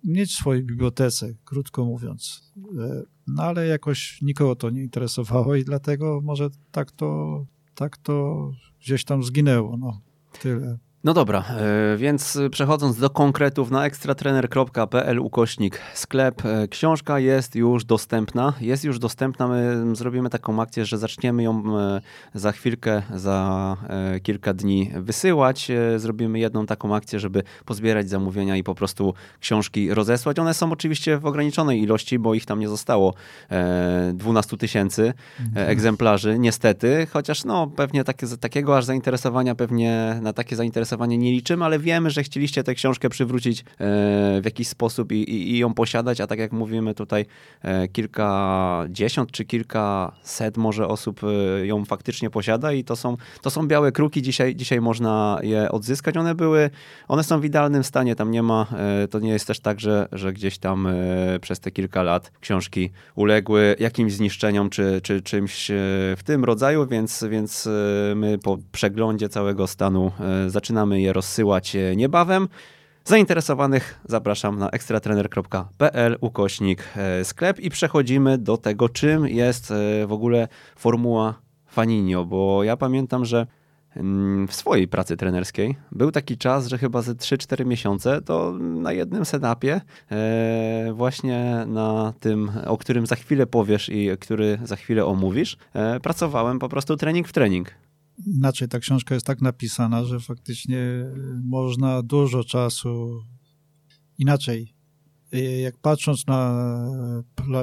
[0.04, 2.52] mieć w swojej bibliotece, krótko mówiąc.
[2.78, 8.50] E, no ale jakoś nikogo to nie interesowało i dlatego może tak to, tak to
[8.80, 9.76] gdzieś tam zginęło.
[9.76, 10.00] No,
[10.42, 10.78] tyle.
[11.04, 17.84] No dobra, e, więc przechodząc do konkretów na ekstratrener.pl ukośnik sklep, e, książka jest już
[17.84, 18.52] dostępna.
[18.60, 22.00] Jest już dostępna, my zrobimy taką akcję, że zaczniemy ją e,
[22.34, 23.76] za chwilkę, za
[24.22, 25.68] kilka dni wysyłać.
[25.96, 30.38] Zrobimy jedną taką akcję, żeby pozbierać zamówienia i po prostu książki rozesłać.
[30.38, 33.14] One są oczywiście w ograniczonej ilości, bo ich tam nie zostało
[34.14, 35.70] 12 tysięcy mhm.
[35.70, 41.64] egzemplarzy, niestety, chociaż no pewnie takie, takiego aż zainteresowania, pewnie na takie zainteresowanie nie liczymy,
[41.64, 43.64] ale wiemy, że chcieliście tę książkę przywrócić e,
[44.40, 47.26] w jakiś sposób i, i, i ją posiadać, a tak jak mówimy tutaj
[47.62, 53.68] e, kilkadziesiąt czy kilkaset może osób e, ją faktycznie posiada i to są, to są
[53.68, 56.16] białe kruki, dzisiaj, dzisiaj można je odzyskać.
[56.16, 56.70] One były,
[57.08, 58.66] one są w idealnym stanie, tam nie ma,
[59.10, 60.88] to nie jest też tak, że, że gdzieś tam
[61.40, 65.66] przez te kilka lat książki uległy jakimś zniszczeniom czy, czy czymś
[66.16, 67.68] w tym rodzaju, więc, więc
[68.14, 70.12] my po przeglądzie całego stanu
[70.46, 72.48] zaczynamy zaczynamy je rozsyłać e, niebawem.
[73.04, 80.12] Zainteresowanych zapraszam na ekstratrener.pl ukośnik e, sklep i przechodzimy do tego, czym jest e, w
[80.12, 81.34] ogóle formuła
[81.66, 83.46] Faninio, bo ja pamiętam, że
[83.96, 88.92] mm, w swojej pracy trenerskiej był taki czas, że chyba ze 3-4 miesiące to na
[88.92, 89.80] jednym setupie
[90.92, 95.56] właśnie na tym, o którym za chwilę powiesz i który za chwilę omówisz,
[96.02, 97.70] pracowałem po prostu trening w trening
[98.26, 100.80] inaczej ta książka jest tak napisana, że faktycznie
[101.44, 103.22] można dużo czasu
[104.18, 104.74] inaczej.
[105.62, 106.68] Jak patrząc na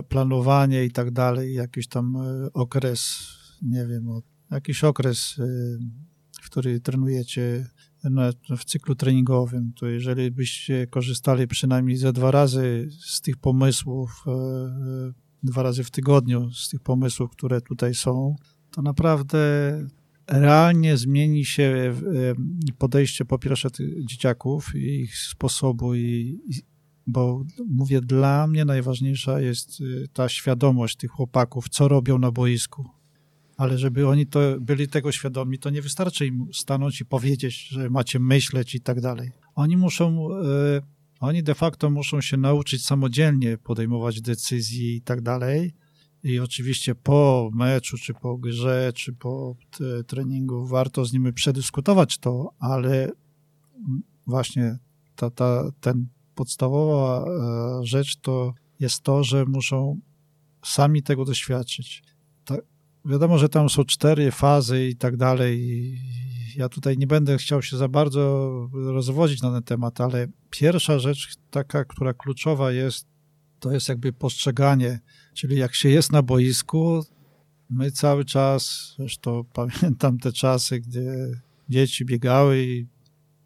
[0.09, 2.17] planowanie i tak dalej, jakiś tam
[2.53, 3.27] okres,
[3.61, 4.07] nie wiem,
[4.51, 5.35] jakiś okres,
[6.41, 7.69] w który trenujecie
[8.57, 14.25] w cyklu treningowym, to jeżeli byście korzystali przynajmniej ze dwa razy z tych pomysłów,
[15.43, 18.35] dwa razy w tygodniu z tych pomysłów, które tutaj są,
[18.71, 19.39] to naprawdę
[20.31, 26.39] realnie zmieni się e, podejście po pierwsze tych dzieciaków ich sposobu i,
[27.07, 32.89] bo mówię, dla mnie najważniejsza jest e, ta świadomość tych chłopaków, co robią na boisku.
[33.57, 37.89] Ale żeby oni to byli tego świadomi, to nie wystarczy im stanąć i powiedzieć, że
[37.89, 39.31] macie myśleć i tak dalej.
[39.55, 40.81] Oni muszą, e,
[41.19, 45.73] oni de facto muszą się nauczyć samodzielnie podejmować decyzje i tak dalej
[46.23, 49.55] i oczywiście po meczu, czy po grze, czy po
[50.07, 53.12] treningu warto z nimi przedyskutować to, ale
[54.27, 54.77] właśnie
[55.15, 59.99] ta, ta, ten podstawowa e, rzecz to jest to, że muszą
[60.65, 62.03] sami tego doświadczyć.
[63.05, 65.97] wiadomo, że tam są cztery fazy i tak dalej.
[66.55, 71.36] Ja tutaj nie będę chciał się za bardzo rozwodzić na ten temat, ale pierwsza rzecz
[71.49, 73.07] taka, która kluczowa jest,
[73.60, 74.99] to jest jakby postrzeganie
[75.33, 77.03] Czyli jak się jest na boisku,
[77.69, 82.87] my cały czas, zresztą pamiętam te czasy, gdzie dzieci biegały i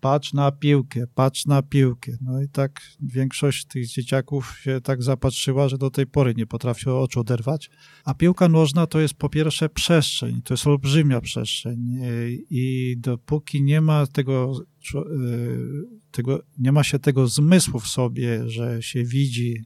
[0.06, 2.12] patrz na piłkę, patrz na piłkę.
[2.22, 7.00] No i tak większość tych dzieciaków się tak zapatrzyła, że do tej pory nie potrafią
[7.00, 7.70] oczu oderwać.
[8.04, 12.00] A piłka nożna to jest po pierwsze przestrzeń, to jest olbrzymia przestrzeń
[12.50, 14.54] i dopóki nie ma tego,
[14.96, 15.00] e,
[16.12, 19.66] tego nie ma się tego zmysłu w sobie, że się widzi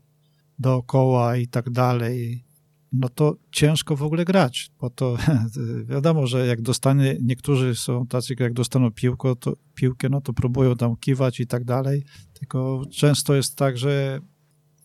[0.60, 2.44] dookoła i tak dalej,
[2.94, 5.18] no to ciężko w ogóle grać, bo to
[5.92, 10.76] wiadomo, że jak dostanie, niektórzy są tacy, jak dostaną piłkę, to, piłkę, no to próbują
[10.76, 12.04] tam kiwać i tak dalej,
[12.34, 14.20] tylko często jest tak, że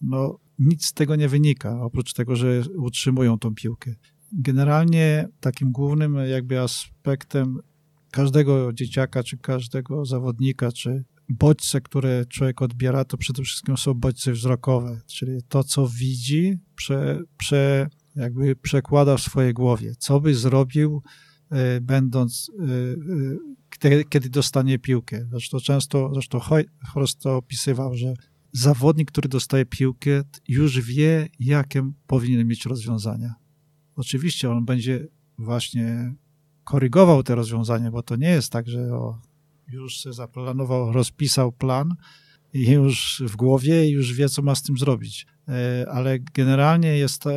[0.00, 3.94] no, nic z tego nie wynika, oprócz tego, że utrzymują tą piłkę.
[4.32, 7.58] Generalnie takim głównym jakby aspektem
[8.10, 14.32] każdego dzieciaka, czy każdego zawodnika, czy bodźce, które człowiek odbiera, to przede wszystkim są bodźce
[14.32, 21.02] wzrokowe, czyli to, co widzi, prze, prze, jakby przekłada w swojej głowie, co by zrobił,
[21.82, 22.50] będąc,
[24.08, 25.26] kiedy dostanie piłkę.
[25.30, 26.40] Zresztą często, zresztą
[26.92, 28.14] Horst to opisywał, że
[28.52, 33.34] zawodnik, który dostaje piłkę, już wie, jakie powinien mieć rozwiązania.
[33.96, 35.06] Oczywiście on będzie
[35.38, 36.14] właśnie
[36.64, 39.20] korygował te rozwiązania, bo to nie jest tak, że o,
[39.68, 41.94] już zaplanował, rozpisał plan
[42.52, 45.26] i już w głowie już wie, co ma z tym zrobić.
[45.48, 47.32] E, ale generalnie jest e,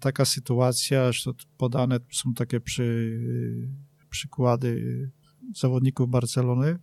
[0.00, 3.18] taka sytuacja, że podane są takie przy,
[4.10, 5.10] przykłady
[5.56, 6.78] zawodników Barcelony,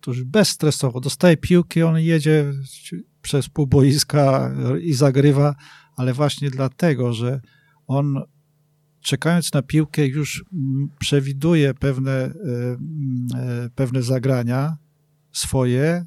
[0.00, 2.52] którzy bezstresowo dostaje piłki, on jedzie
[3.22, 5.54] przez pół boiska i zagrywa,
[5.96, 7.40] ale właśnie dlatego, że
[7.86, 8.22] on
[9.06, 10.44] czekając na piłkę już
[10.98, 12.32] przewiduje pewne, e,
[13.34, 14.76] e, pewne zagrania
[15.32, 16.06] swoje,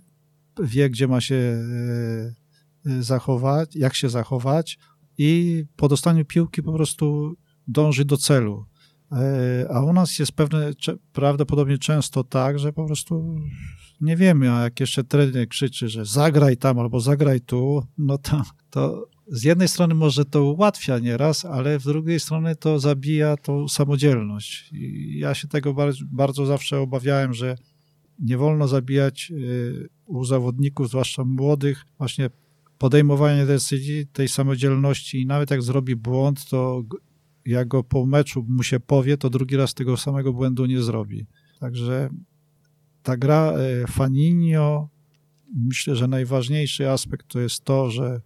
[0.63, 4.79] wie, gdzie ma się e, zachować, jak się zachować
[5.17, 7.33] i po dostaniu piłki po prostu
[7.67, 8.65] dąży do celu.
[9.69, 10.71] A u nas jest pewne,
[11.13, 13.35] prawdopodobnie często tak, że po prostu
[14.01, 18.43] nie wiemy, a jak jeszcze trener krzyczy, że zagraj tam albo zagraj tu, no to,
[18.69, 23.67] to z jednej strony może to ułatwia nieraz, ale z drugiej strony to zabija tą
[23.67, 24.69] samodzielność.
[24.73, 27.55] I ja się tego bardzo, bardzo zawsze obawiałem, że
[28.19, 32.29] nie wolno zabijać y, u zawodników, zwłaszcza młodych, właśnie
[32.77, 36.83] podejmowanie decyzji, tej samodzielności i nawet jak zrobi błąd, to
[37.45, 41.25] jak go po meczu mu się powie, to drugi raz tego samego błędu nie zrobi.
[41.59, 42.09] Także
[43.03, 43.53] ta gra
[43.83, 44.89] y, Faninio,
[45.55, 48.21] myślę, że najważniejszy aspekt to jest to, że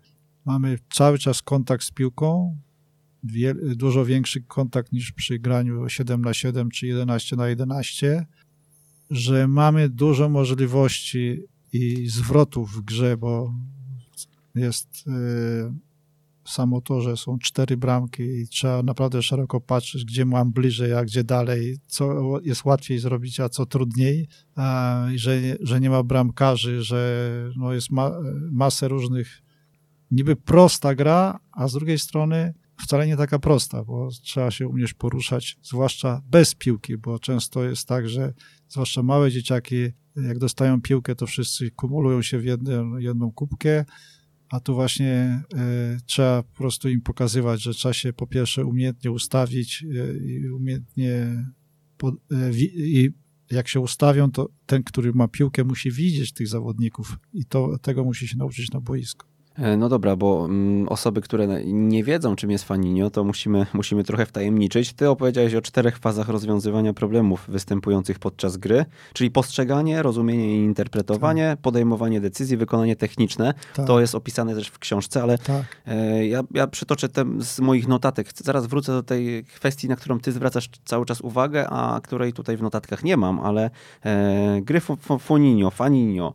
[0.45, 2.57] mamy cały czas kontakt z piłką,
[3.75, 8.25] dużo większy kontakt niż przy graniu 7 na 7 czy 11 na 11,
[9.09, 13.53] że mamy dużo możliwości i zwrotów w grze, bo
[14.55, 15.73] jest y,
[16.45, 21.05] samo to, że są cztery bramki i trzeba naprawdę szeroko patrzeć, gdzie mam bliżej, a
[21.05, 26.81] gdzie dalej, co jest łatwiej zrobić, a co trudniej, a, że, że nie ma bramkarzy,
[26.81, 28.11] że no jest ma,
[28.51, 29.42] masę różnych
[30.13, 32.53] niby prosta gra, a z drugiej strony
[32.83, 37.87] wcale nie taka prosta, bo trzeba się umieć poruszać, zwłaszcza bez piłki, bo często jest
[37.87, 38.33] tak, że
[38.69, 39.75] zwłaszcza małe dzieciaki,
[40.15, 43.85] jak dostają piłkę, to wszyscy kumulują się w jedną, jedną kubkę,
[44.49, 49.11] a tu właśnie y, trzeba po prostu im pokazywać, że trzeba się po pierwsze umiejętnie
[49.11, 51.45] ustawić y, i umiejętnie
[52.75, 53.09] i
[53.51, 58.03] jak się ustawią, to ten, który ma piłkę, musi widzieć tych zawodników i to, tego
[58.03, 59.32] musi się nauczyć na boisku.
[59.57, 64.03] E, no dobra, bo mm, osoby, które nie wiedzą, czym jest faninio, to musimy, musimy
[64.03, 64.93] trochę wtajemniczyć.
[64.93, 71.49] Ty opowiedziałeś o czterech fazach rozwiązywania problemów występujących podczas gry, czyli postrzeganie, rozumienie i interpretowanie,
[71.49, 71.59] tak.
[71.59, 73.53] podejmowanie decyzji, wykonanie techniczne.
[73.73, 73.87] Tak.
[73.87, 75.63] To jest opisane też w książce, ale tak.
[75.87, 78.27] E, ja, ja przytoczę te z moich notatek.
[78.35, 82.57] Zaraz wrócę do tej kwestii, na którą ty zwracasz cały czas uwagę, a której tutaj
[82.57, 83.69] w notatkach nie mam, ale
[84.05, 84.81] e, gry
[85.19, 86.33] foninio, faninio,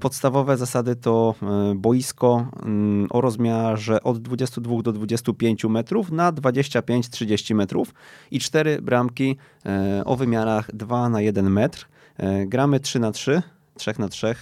[0.00, 1.34] podstawowe zasady to
[1.76, 2.47] boisko,
[3.10, 7.94] o rozmiarze od 22 do 25 metrów na 25-30 metrów
[8.30, 9.36] i cztery bramki
[9.66, 11.88] e, o wymiarach 2 na 1 metr.
[12.16, 13.42] E, gramy 3 na 3
[13.78, 14.34] 3 na 3 e,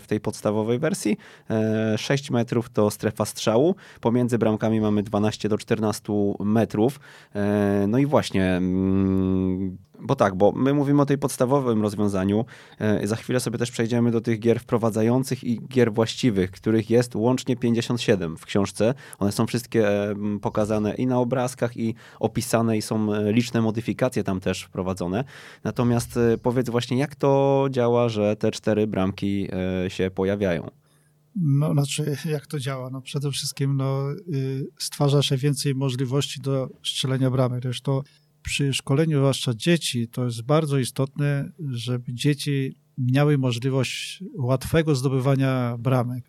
[0.00, 1.16] w tej podstawowej wersji.
[1.96, 3.74] 6 metrów to strefa strzału.
[4.00, 7.00] Pomiędzy bramkami mamy 12 do 14 metrów.
[7.88, 12.44] No i właśnie mm, bo tak, bo my mówimy o tej podstawowym rozwiązaniu.
[12.78, 17.16] E, za chwilę sobie też przejdziemy do tych gier wprowadzających i gier właściwych, których jest
[17.16, 18.94] łącznie 57 w książce.
[19.18, 19.88] One są wszystkie
[20.42, 25.24] pokazane i na obrazkach, i opisane, i są e, liczne modyfikacje tam też wprowadzone.
[25.64, 29.48] Natomiast e, powiedz właśnie, jak to działa, że te cztery bramki
[29.88, 30.70] się pojawiają?
[31.36, 32.90] No, znaczy, jak to działa?
[32.90, 37.62] No, przede wszystkim no, y, stwarza się więcej możliwości do strzelenia bramek.
[37.62, 38.02] Zresztą
[38.42, 46.24] przy szkoleniu zwłaszcza dzieci to jest bardzo istotne, żeby dzieci miały możliwość łatwego zdobywania bramek,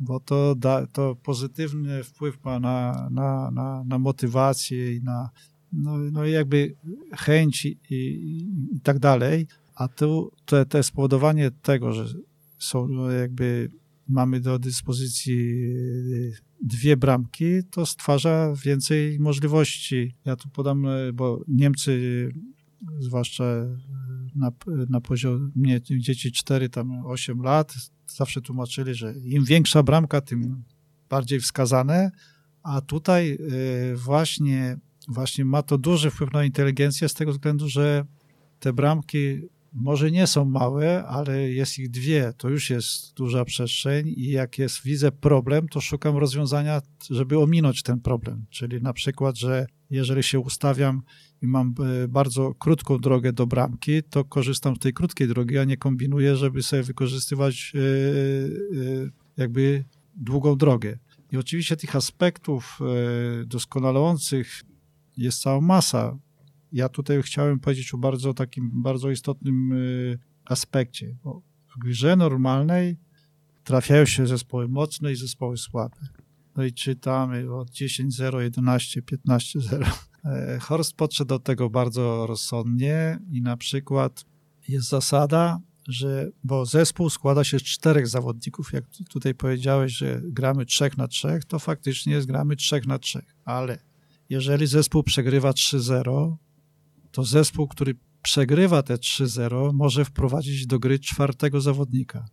[0.00, 5.30] bo to, da, to pozytywny wpływ ma na, na, na, na motywację i na
[5.72, 6.74] no, no jakby
[7.16, 9.46] chęć i, i, i tak dalej.
[9.74, 12.06] A tu to, to spowodowanie tego, że
[12.58, 13.70] są no, jakby
[14.08, 15.74] mamy do dyspozycji
[16.62, 20.14] dwie bramki, to stwarza więcej możliwości.
[20.24, 22.28] Ja tu podam, e, bo Niemcy,
[22.98, 23.76] zwłaszcza e,
[24.34, 24.52] na,
[24.88, 27.74] na poziomie dzieci 4, tam 8 lat,
[28.06, 30.64] zawsze tłumaczyli, że im większa bramka, tym
[31.10, 32.10] bardziej wskazane,
[32.62, 34.76] a tutaj e, właśnie,
[35.08, 38.04] właśnie ma to duży wpływ na inteligencję z tego względu, że
[38.60, 39.42] te bramki
[39.74, 44.58] może nie są małe, ale jest ich dwie, to już jest duża przestrzeń i jak
[44.58, 48.46] jest, widzę problem, to szukam rozwiązania, żeby ominąć ten problem.
[48.50, 51.02] Czyli na przykład, że jeżeli się ustawiam
[51.42, 55.64] i mam e, bardzo krótką drogę do bramki, to korzystam z tej krótkiej drogi, a
[55.64, 59.84] nie kombinuję, żeby sobie wykorzystywać e, e, jakby
[60.16, 60.98] długą drogę.
[61.32, 62.78] I oczywiście tych aspektów
[63.46, 64.62] doskonalących
[65.16, 66.18] jest cała masa.
[66.74, 69.74] Ja tutaj chciałem powiedzieć o bardzo takim, bardzo istotnym
[70.44, 71.16] aspekcie.
[71.24, 71.42] Bo
[71.76, 72.96] w grze normalnej
[73.64, 75.96] trafiają się zespoły mocne i zespoły słabe.
[76.56, 79.90] No i czytamy od 10-0, 11, 15-0.
[80.24, 84.24] E, Horst podszedł do tego bardzo rozsądnie i na przykład
[84.68, 90.66] jest zasada, że, bo zespół składa się z czterech zawodników, jak tutaj powiedziałeś, że gramy
[90.66, 93.78] trzech na trzech, to faktycznie jest gramy trzech na trzech, ale
[94.30, 96.36] jeżeli zespół przegrywa 3-0,
[97.14, 102.26] to zespół, który przegrywa te 3-0, może wprowadzić do gry czwartego zawodnika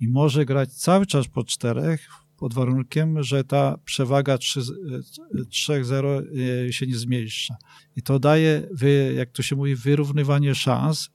[0.00, 6.22] i może grać cały czas po czterech, pod warunkiem, że ta przewaga 3-0
[6.68, 7.56] e, się nie zmniejsza.
[7.96, 8.68] I to daje,
[9.16, 11.10] jak to się mówi, wyrównywanie szans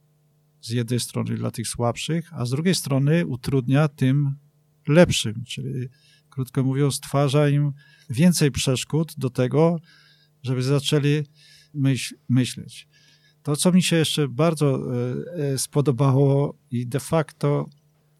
[0.60, 4.34] z jednej strony dla tych słabszych, a z drugiej strony utrudnia tym
[4.88, 5.88] lepszym, czyli
[6.30, 7.72] krótko mówiąc, stwarza im
[8.10, 9.80] więcej przeszkód do tego,
[10.42, 11.24] żeby zaczęli
[11.74, 12.88] myśl, myśleć.
[13.42, 17.68] To, co mi się jeszcze bardzo e, e, spodobało i de facto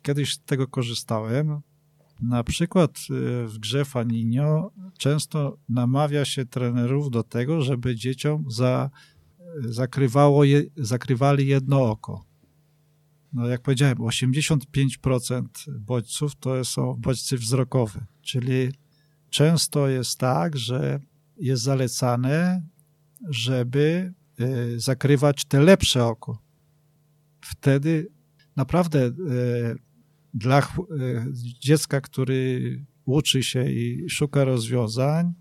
[0.02, 1.60] kiedyś z tego korzystałem,
[2.22, 8.90] na przykład y, w grze Faninio często namawia się trenerów do tego, żeby dzieciom za,
[9.58, 12.24] zakrywało je, zakrywali jedno oko.
[13.32, 15.44] No jak powiedziałem, 85%
[15.80, 18.72] bodźców to są bodźce wzrokowe, czyli
[19.30, 21.00] często jest tak, że
[21.36, 22.62] jest zalecane,
[23.28, 26.42] żeby y, zakrywać te lepsze oko.
[27.40, 28.08] Wtedy
[28.56, 29.12] naprawdę y,
[30.34, 30.64] dla e,
[31.60, 32.60] dziecka, który
[33.04, 35.34] uczy się i szuka rozwiązań,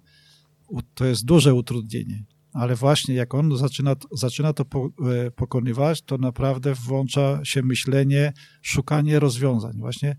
[0.94, 2.26] to jest duże utrudnienie.
[2.54, 4.66] Ale właśnie jak on zaczyna, zaczyna to
[5.36, 9.74] pokonywać, to naprawdę włącza się myślenie, szukanie rozwiązań.
[9.78, 10.16] Właśnie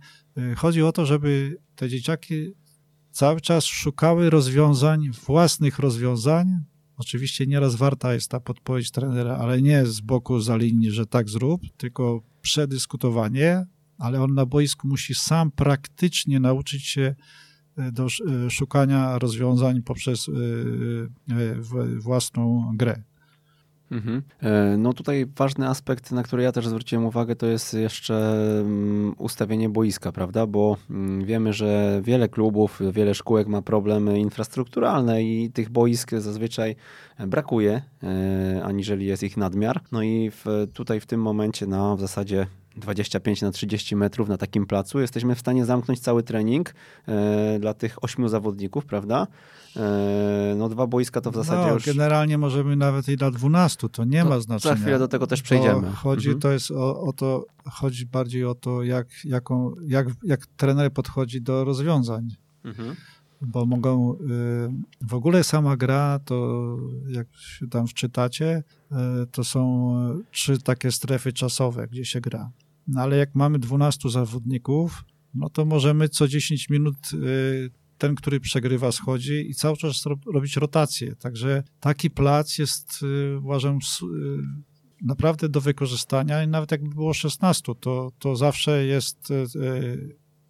[0.57, 2.53] chodzi o to, żeby te dzieciaki
[3.11, 6.47] cały czas szukały rozwiązań, własnych rozwiązań.
[7.01, 11.29] Oczywiście nieraz warta jest ta podpowiedź trenera, ale nie z boku za linii, że tak
[11.29, 13.67] zrób, tylko przedyskutowanie,
[13.99, 17.15] ale on na boisku musi sam praktycznie nauczyć się
[17.77, 20.33] e, do e, szukania rozwiązań poprzez e,
[21.99, 23.03] własną grę.
[23.91, 24.23] Mhm.
[24.79, 28.15] No tutaj ważny aspekt, na który ja też zwróciłem uwagę, to jest jeszcze
[28.61, 30.47] mm, ustawienie boiska, prawda?
[30.47, 36.77] Bo mm, wiemy, że wiele klubów, wiele szkółek ma problemy infrastrukturalne i tych boisk zazwyczaj
[37.27, 37.83] brakuje,
[38.63, 39.81] aniżeli jest ich nadmiar.
[39.93, 44.37] No i w, tutaj w tym momencie, no w zasadzie 25 na 30 metrów na
[44.37, 46.75] takim placu, jesteśmy w stanie zamknąć cały trening
[47.09, 49.27] e, dla tych ośmiu zawodników, prawda?
[49.77, 51.87] E, no dwa boiska to w zasadzie no, już...
[51.87, 54.75] generalnie możemy nawet i na 12, to nie to ma znaczenia.
[54.75, 55.83] Za chwilę do tego też przejdziemy.
[55.83, 56.41] To chodzi, mhm.
[56.41, 61.43] to jest o, o, to, chodzi bardziej o to, jak, jaką, jak, jak trener podchodzi
[61.43, 62.29] do rozwiązań.
[62.65, 62.97] Mhm
[63.41, 64.19] bo mogą, y,
[65.01, 66.77] w ogóle sama gra, to
[67.09, 68.63] jak się tam wczytacie,
[68.93, 68.95] y,
[69.27, 69.95] to są
[70.31, 72.51] trzy takie strefy czasowe, gdzie się gra.
[72.87, 78.41] No ale jak mamy 12 zawodników, no to możemy co 10 minut y, ten, który
[78.41, 81.17] przegrywa, schodzi i cały czas robić rotację.
[81.17, 83.05] Także taki plac jest,
[83.43, 83.79] uważam,
[85.03, 89.29] naprawdę do wykorzystania i nawet jakby było 16, to, to zawsze jest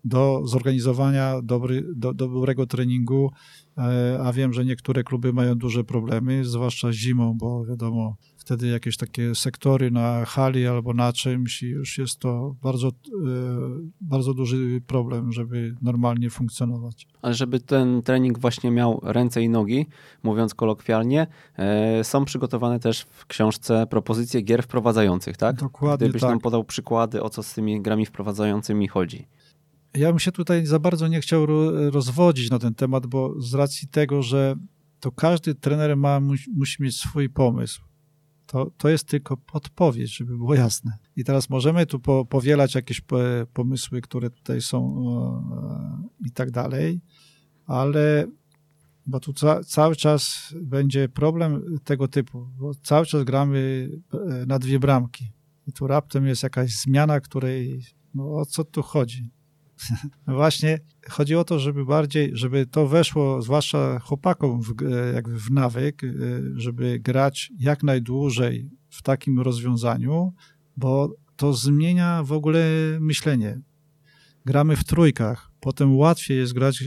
[0.05, 3.30] do zorganizowania dobry, do, dobrego treningu,
[3.78, 8.96] e, a wiem, że niektóre kluby mają duże problemy, zwłaszcza zimą, bo wiadomo, wtedy jakieś
[8.96, 12.92] takie sektory na hali albo na czymś i już jest to bardzo, e,
[14.01, 17.07] bardzo duży problem, żeby normalnie funkcjonować.
[17.22, 19.86] Ale żeby ten trening właśnie miał ręce i nogi,
[20.22, 21.26] mówiąc kolokwialnie,
[21.57, 25.57] e, są przygotowane też w książce propozycje gier wprowadzających, tak?
[25.57, 26.30] Dokładnie Gdybyś tak.
[26.30, 29.26] nam podał przykłady, o co z tymi grami wprowadzającymi chodzi.
[29.95, 31.47] Ja bym się tutaj za bardzo nie chciał
[31.91, 34.57] rozwodzić na ten temat, bo z racji tego, że
[35.01, 36.20] to każdy trener ma,
[36.57, 37.82] musi mieć swój pomysł.
[38.47, 40.99] To, to jest tylko podpowiedź, żeby było jasne.
[41.16, 43.01] I teraz możemy tu po, powielać jakieś
[43.53, 45.05] pomysły, które tutaj są
[46.22, 47.01] e, i tak dalej,
[47.66, 48.26] ale
[49.07, 54.59] bo tu ca, cały czas będzie problem tego typu, bo cały czas gramy e, na
[54.59, 55.32] dwie bramki.
[55.66, 57.82] I tu raptem jest jakaś zmiana, której,
[58.14, 59.30] no o co tu chodzi?
[60.26, 60.78] Właśnie
[61.09, 64.74] chodzi o to, żeby bardziej, żeby to weszło, zwłaszcza chłopakom w,
[65.14, 66.09] jakby w nawyk, e,
[66.55, 70.33] żeby grać jak najdłużej w takim rozwiązaniu,
[70.76, 72.64] bo to zmienia w ogóle
[73.01, 73.61] myślenie.
[74.45, 76.87] Gramy w trójkach, potem łatwiej jest grać e,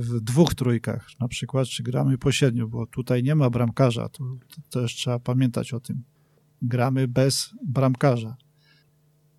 [0.00, 4.24] w dwóch trójkach, na przykład, czy gramy po siedmiu, bo tutaj nie ma bramkarza, to
[4.70, 6.02] też trzeba pamiętać o tym.
[6.62, 8.36] Gramy bez bramkarza.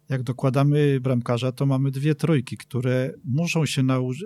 [0.09, 4.23] Jak dokładamy bramkarza, to mamy dwie trójki, które muszą się nauczyć.
[4.23, 4.25] E,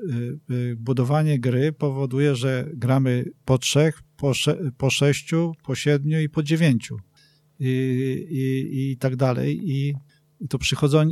[0.72, 6.30] e, budowanie gry powoduje, że gramy po trzech, po, sze po sześciu, po siedmiu i
[6.30, 6.98] po dziewięciu
[7.60, 7.70] i,
[8.30, 9.72] i, i tak dalej.
[9.72, 9.94] I
[10.50, 10.58] to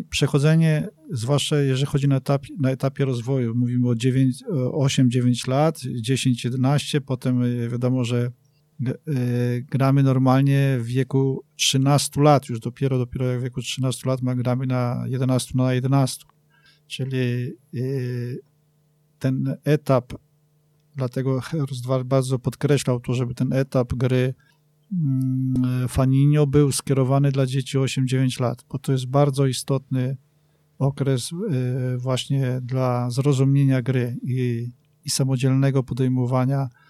[0.10, 2.22] przechodzenie, zwłaszcza jeżeli chodzi na,
[2.60, 8.32] na etapie rozwoju, mówimy o 8-9 lat, 10-11, potem e, wiadomo, że
[9.72, 14.68] gramy normalnie w wieku 13 lat, już dopiero, dopiero w wieku 13 lat ma gramy
[14.68, 16.26] na 11 na 11.
[16.88, 17.80] Czyli e,
[19.20, 20.14] ten etap,
[20.96, 24.34] dlatego Heros bardzo podkreślał to, żeby ten etap gry
[24.92, 30.18] Mm, Faninio był skierowany dla dzieci 8-9 lat, bo to jest bardzo istotny
[30.80, 34.70] okres y, właśnie dla zrozumienia gry i,
[35.06, 36.81] i samodzielnego podejmowania y,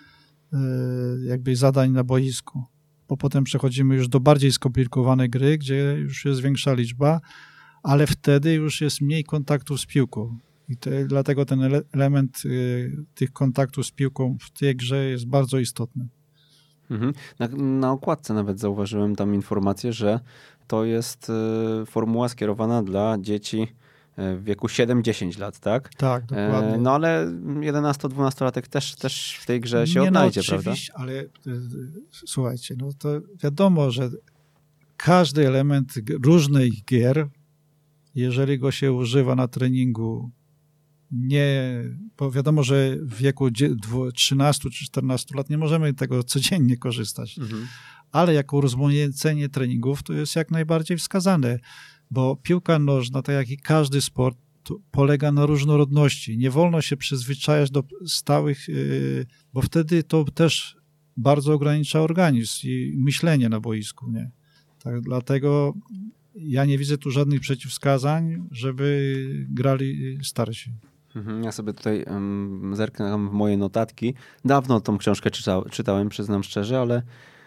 [1.23, 2.63] jakby zadań na boisku.
[3.07, 7.21] Bo potem przechodzimy już do bardziej skomplikowanej gry, gdzie już jest większa liczba,
[7.83, 10.37] ale wtedy już jest mniej kontaktów z piłką.
[10.69, 15.59] I te, dlatego ten element y, tych kontaktów z piłką w tej grze jest bardzo
[15.59, 16.07] istotny.
[16.91, 17.13] Mhm.
[17.39, 20.19] Na, na okładce nawet zauważyłem tam informację, że
[20.67, 21.31] to jest
[21.81, 23.67] y, formuła skierowana dla dzieci
[24.17, 25.93] w wieku 7-10 lat, tak?
[25.93, 26.77] Tak, e, dokładnie.
[26.77, 30.73] no ale 11-12-latek też, też w tej grze się Nie no, odnajdzie, no, prawda?
[30.93, 31.29] ale y,
[32.11, 33.09] słuchajcie, no to
[33.43, 34.09] wiadomo, że
[34.97, 35.93] każdy element
[36.23, 37.27] różnej gier,
[38.15, 40.31] jeżeli go się używa na treningu
[41.11, 41.83] nie,
[42.17, 43.49] bo wiadomo, że w wieku
[44.15, 47.67] 13 czy 14 lat nie możemy tego codziennie korzystać, mhm.
[48.11, 51.59] ale jako urozmaicenie treningów to jest jak najbardziej wskazane,
[52.11, 54.37] bo piłka nożna, tak jak i każdy sport,
[54.91, 56.37] polega na różnorodności.
[56.37, 60.77] Nie wolno się przyzwyczajać do stałych, yy, bo wtedy to też
[61.17, 64.11] bardzo ogranicza organizm i myślenie na boisku.
[64.11, 64.31] Nie?
[64.83, 65.73] Tak, dlatego
[66.35, 70.71] ja nie widzę tu żadnych przeciwwskazań, żeby grali starsi.
[71.15, 74.13] Mhm, ja sobie tutaj um, zerknę w moje notatki.
[74.45, 77.03] Dawno tą książkę czyta, czytałem, przyznam szczerze, ale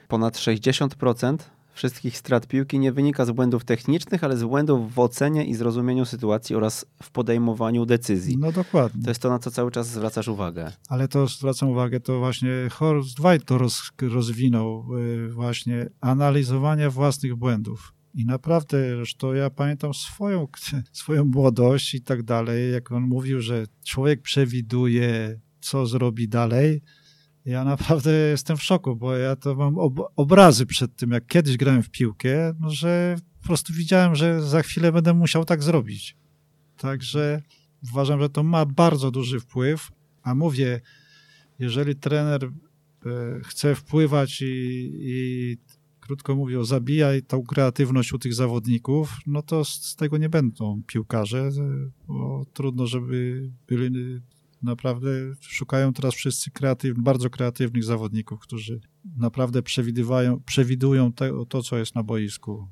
[0.09, 1.37] ponad 60%
[1.75, 6.05] wszystkich strat piłki nie wynika z błędów technicznych, ale z błędów w ocenie i zrozumieniu
[6.05, 8.37] sytuacji oraz w podejmowaniu decyzji.
[8.39, 9.03] No dokładnie.
[9.03, 10.72] To jest to, na co cały czas zwracasz uwagę.
[10.89, 17.35] Ale to zwracam uwagę, to właśnie Horst Dwight to roz, rozwinął, yy, właśnie analizowanie własnych
[17.35, 17.95] błędów.
[18.14, 18.79] I naprawdę,
[19.18, 20.49] to ja pamiętam swoją,
[20.93, 26.83] swoją młodość i tak dalej, jak on mówił, że człowiek przewiduje, co zrobi dalej.
[27.45, 31.57] Ja naprawdę jestem w szoku, bo ja to mam ob obrazy przed tym, jak kiedyś
[31.57, 36.16] grałem w piłkę, no, że po prostu widziałem, że za chwilę będę musiał tak zrobić.
[36.76, 37.42] Także
[37.92, 39.92] uważam, że to ma bardzo duży wpływ,
[40.22, 40.80] a mówię,
[41.59, 42.51] jeżeli trener e,
[43.45, 45.57] chce wpływać i, i
[46.01, 51.51] krótko mówiąc, zabija tą kreatywność u tych zawodników, no to z tego nie będą piłkarze,
[52.09, 54.20] bo trudno, żeby byli
[54.65, 55.09] naprawdę,
[55.41, 58.81] szukają teraz wszyscy kreatywnych, bardzo kreatywnych zawodników, którzy
[59.17, 62.69] naprawdę przewidywają, przewidują te, to, co jest na boisku.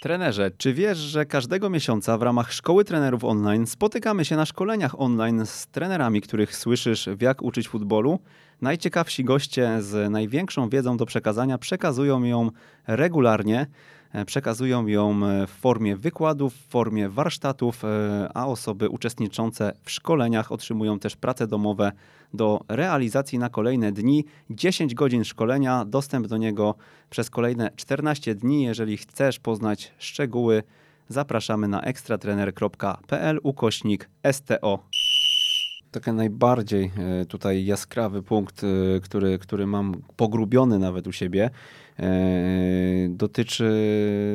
[0.00, 5.00] Trenerze, czy wiesz, że każdego miesiąca w ramach Szkoły Trenerów Online spotykamy się na szkoleniach
[5.00, 8.18] online z trenerami, których słyszysz w jak uczyć futbolu?
[8.60, 12.50] Najciekawsi goście z największą wiedzą do przekazania przekazują ją
[12.86, 13.66] regularnie.
[14.12, 19.90] E, przekazują ją e, w formie wykładów, w formie warsztatów, e, a osoby uczestniczące w
[19.90, 21.92] szkoleniach otrzymują też prace domowe
[22.34, 24.24] do realizacji na kolejne dni.
[24.50, 26.74] 10 godzin szkolenia, dostęp do niego
[27.10, 28.62] przez kolejne 14 dni.
[28.62, 30.62] Jeżeli chcesz poznać szczegóły,
[31.08, 34.78] zapraszamy na ekstratrener.pl ukośnik STO
[35.90, 36.90] taki najbardziej
[37.28, 38.62] tutaj jaskrawy punkt,
[39.02, 41.50] który, który mam pogrubiony nawet u siebie,
[43.08, 43.70] dotyczy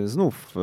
[0.05, 0.55] znów,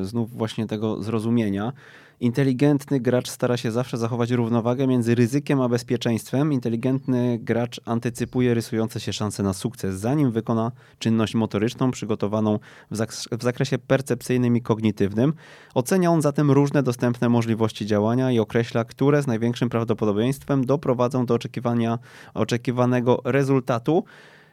[0.00, 1.72] e, znów właśnie tego zrozumienia.
[2.20, 6.52] Inteligentny gracz stara się zawsze zachować równowagę między ryzykiem a bezpieczeństwem.
[6.52, 12.58] Inteligentny gracz antycypuje rysujące się szanse na sukces, zanim wykona czynność motoryczną przygotowaną
[12.90, 15.32] w, zak w zakresie percepcyjnym i kognitywnym.
[15.74, 21.34] Ocenia on zatem różne dostępne możliwości działania i określa, które z największym prawdopodobieństwem doprowadzą do
[21.34, 21.98] oczekiwania,
[22.34, 24.04] oczekiwanego rezultatu.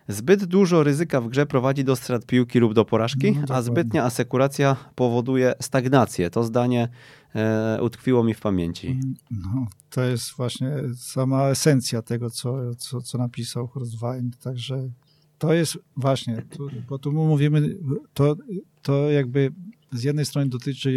[0.08, 4.04] Zbyt dużo ryzyka w grze prowadzi do strat piłki lub do porażki, no, a zbytnia
[4.04, 6.30] asekuracja powoduje stagnację.
[6.30, 6.90] To zdanie
[7.36, 9.00] e, utkwiło mi w pamięci.
[9.32, 14.32] No, to jest właśnie sama esencja tego, co, co, co napisał Kurzwein.
[14.44, 14.90] Także
[15.38, 17.78] to jest właśnie, tu, bo tu mówimy,
[18.14, 18.36] to,
[18.82, 19.52] to jakby
[19.92, 20.92] z jednej strony dotyczy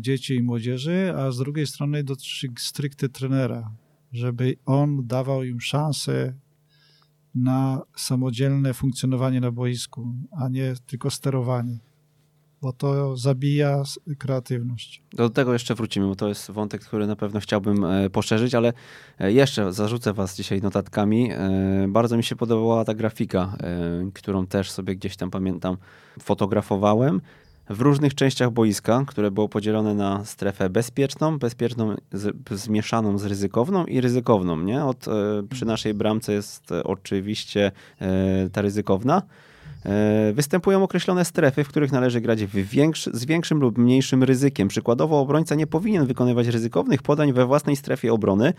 [0.00, 3.70] dzieci i młodzieży, a z drugiej strony dotyczy stricte trenera,
[4.12, 6.34] żeby on dawał im szansę
[7.42, 11.78] na samodzielne funkcjonowanie na boisku, a nie tylko sterowanie
[12.62, 13.82] bo to zabija
[14.18, 15.02] kreatywność.
[15.12, 18.72] Do tego jeszcze wrócimy, bo to jest wątek, który na pewno chciałbym e, poszerzyć, ale
[19.18, 21.32] e, jeszcze zarzucę was dzisiaj notatkami.
[21.32, 23.56] E, bardzo mi się podobała ta grafika,
[24.14, 25.76] którą też sobie gdzieś tam pamiętam
[26.22, 27.20] fotografowałem
[27.70, 33.84] w różnych częściach boiska, które było podzielone na strefę bezpieczną, bezpieczną z, zmieszaną z ryzykowną
[33.84, 34.60] i ryzykowną.
[34.60, 34.84] Nie?
[34.84, 35.06] Od,
[35.50, 37.72] przy naszej bramce jest oczywiście
[38.52, 39.22] ta ryzykowna,
[39.86, 44.68] E, występują określone strefy, w których należy grać większy, z większym lub mniejszym ryzykiem.
[44.68, 48.52] Przykładowo obrońca nie powinien wykonywać ryzykownych podań we własnej strefie obrony,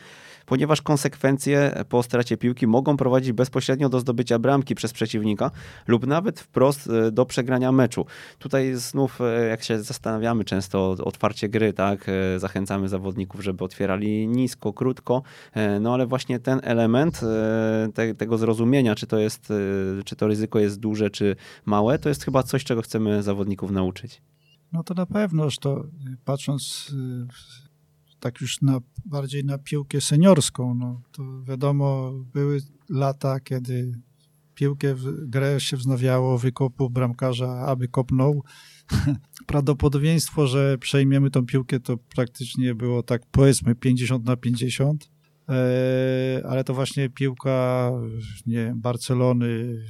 [0.50, 5.52] ponieważ konsekwencje po stracie piłki mogą prowadzić bezpośrednio do zdobycia bramki przez przeciwnika
[5.88, 8.06] lub nawet wprost e, do przegrania meczu.
[8.39, 14.28] Tutaj znów, e, jak się zastanawiamy często o otwarcie gry, tak, zachęcamy zawodników, żeby otwierali
[14.28, 15.22] nisko, krótko,
[15.82, 17.22] no ale właśnie ten element
[17.93, 19.54] te, tego zrozumienia, czy to jest,
[20.06, 21.36] czy to ryzyko jest duże, czy
[21.66, 24.22] małe, to jest chyba coś, czego chcemy zawodników nauczyć.
[24.72, 25.84] No to na pewno, że to
[26.26, 26.91] patrząc
[28.20, 32.59] tak już na, bardziej na piłkę seniorską, no to wiadomo, były
[32.89, 33.91] lata, kiedy
[34.59, 38.43] piłkę w grę się wznawiało wykopu bramkarza, aby kopnął.
[39.47, 45.09] Prawdopodobieństwo, że przejmiemy tą piłkę, to praktycznie było tak powiedzmy 50 na 50,
[45.49, 47.91] e, ale to właśnie piłka
[48.45, 49.86] nie Barcelony,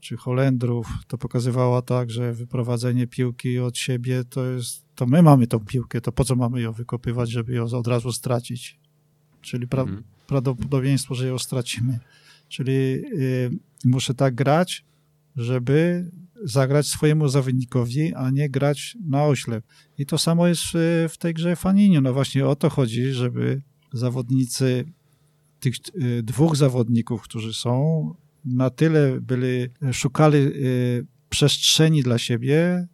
[0.00, 5.46] czy Holendrów, to pokazywało tak, że wyprowadzenie piłki od siebie to jest, to my mamy
[5.46, 8.78] tą piłkę, to po co mamy ją wykopywać, żeby ją od razu stracić?
[9.40, 10.02] Czyli pra mhm.
[10.26, 11.98] prawdopodobieństwo, że ją stracimy.
[12.48, 13.50] Czyli y,
[13.84, 14.84] muszę tak grać,
[15.36, 16.10] żeby
[16.44, 19.64] zagrać swojemu zawodnikowi, a nie grać na oślep.
[19.98, 22.00] I to samo jest w, w tej grze Faninio.
[22.00, 23.62] No właśnie o to chodzi, żeby
[23.92, 24.84] zawodnicy
[25.60, 28.14] tych y, dwóch zawodników, którzy są,
[28.44, 32.88] na tyle byli, szukali y, przestrzeni dla siebie,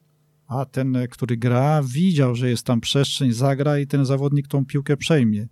[0.47, 4.97] a ten, który gra, widział, że jest tam przestrzeń, zagra i ten zawodnik tą piłkę
[4.97, 5.49] przejmie.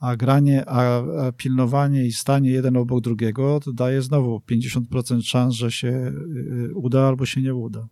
[0.00, 1.02] A granie, a,
[1.36, 7.26] pilnowanie i stanie jeden obok drugiego daje znowu 50% szans, że się y, uda albo
[7.26, 7.88] się nie uda.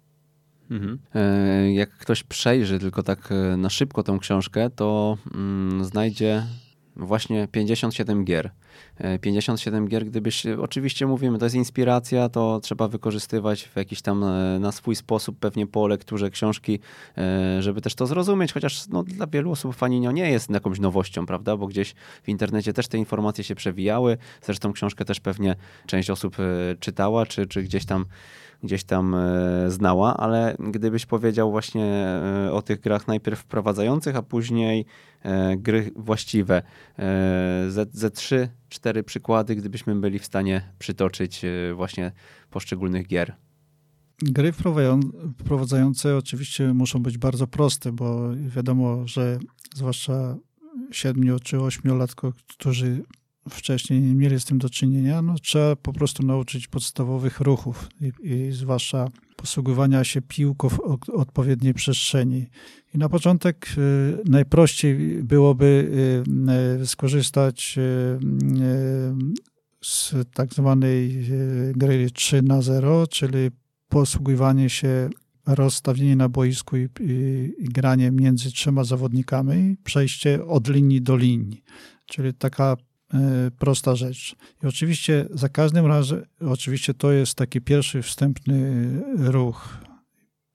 [0.70, 0.98] Mhm.
[1.14, 6.42] E, jak ktoś przejrzy tylko tak e, na szybko tę książkę, to mm, znajdzie
[6.96, 8.50] właśnie 57 gier.
[9.20, 14.24] 57 e, gier, gdybyś, oczywiście mówimy, to jest inspiracja, to trzeba wykorzystywać w jakiś tam
[14.24, 16.78] e, na swój sposób, pewnie po lekturze książki,
[17.18, 21.26] e, żeby też to zrozumieć, chociaż no, dla wielu osób Faninio nie jest jakąś nowością,
[21.26, 26.10] prawda, bo gdzieś w internecie też te informacje się przewijały, zresztą książkę też pewnie część
[26.10, 26.36] osób
[26.80, 28.04] czytała, czy, czy gdzieś tam
[28.62, 29.16] gdzieś tam
[29.68, 32.06] znała, ale gdybyś powiedział właśnie
[32.52, 34.86] o tych grach najpierw wprowadzających, a później
[35.56, 36.62] gry właściwe,
[37.68, 42.12] Z, Z3 cztery przykłady, gdybyśmy byli w stanie przytoczyć e, właśnie
[42.50, 43.36] poszczególnych gier.
[44.22, 44.52] Gry
[45.38, 49.38] wprowadzające oczywiście muszą być bardzo proste, bo wiadomo, że
[49.74, 50.36] zwłaszcza
[50.90, 53.02] siedmiu czy ośmiolatko, którzy
[53.48, 58.12] wcześniej nie mieli z tym do czynienia, no trzeba po prostu nauczyć podstawowych ruchów i,
[58.22, 60.80] i zwłaszcza posługiwania się piłką w
[61.10, 62.46] odpowiedniej przestrzeni.
[62.94, 65.90] I na początek y, najprościej byłoby
[66.78, 67.78] y, y, skorzystać
[69.82, 71.26] z tak zwanej
[71.76, 73.50] gry 3 na 0, czyli
[73.88, 75.10] posługiwanie się
[75.46, 81.62] rozstawienie na boisku i, i, i, granie między trzema zawodnikami, przejście od linii do linii.
[82.06, 82.76] Czyli taka
[83.58, 84.36] prosta rzecz.
[84.62, 88.84] I oczywiście za każdym razem, oczywiście to jest taki pierwszy wstępny
[89.16, 89.78] ruch,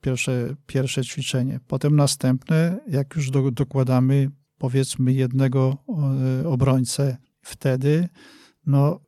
[0.00, 1.60] pierwsze, pierwsze ćwiczenie.
[1.66, 5.76] Potem następne, jak już do, dokładamy powiedzmy jednego
[6.42, 8.08] e, obrońcę, wtedy
[8.66, 9.00] no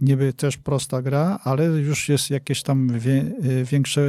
[0.00, 4.08] niby też prosta gra, ale już jest jakieś tam wie, e, większe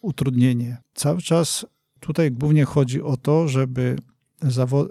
[0.00, 0.76] utrudnienie.
[0.94, 1.66] Cały czas
[2.00, 3.96] tutaj głównie chodzi o to, żeby
[4.42, 4.88] zawo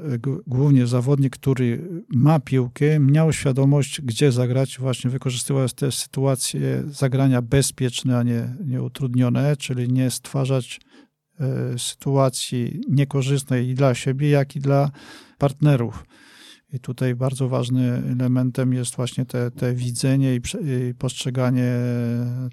[0.48, 8.18] głównie zawodnik, który ma piłkę, miał świadomość, gdzie zagrać, właśnie wykorzystywać te sytuacje zagrania bezpieczne,
[8.18, 10.80] a nie, nie utrudnione, czyli nie stwarzać
[11.39, 14.91] e, sytuacji niekorzystnej i dla siebie, jak i dla
[15.38, 16.06] partnerów.
[16.74, 20.39] I tutaj bardzo ważnym elementem jest właśnie te, te widzenie i,
[20.89, 21.74] i postrzeganie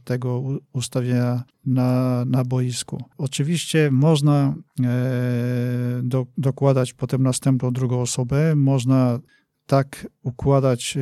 [0.05, 0.43] tego
[0.73, 3.05] ustawienia na, na boisku.
[3.19, 4.55] Oczywiście można
[4.85, 9.19] e, do, dokładać potem następną drugą osobę, można
[9.67, 11.01] tak układać e,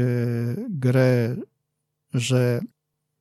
[0.70, 1.36] grę,
[2.14, 2.60] że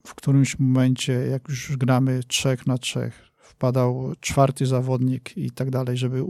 [0.07, 3.30] w którymś momencie, jak już gramy trzech na trzech,
[3.61, 6.23] wpadał czwarty zawodnik i tak dalej, żeby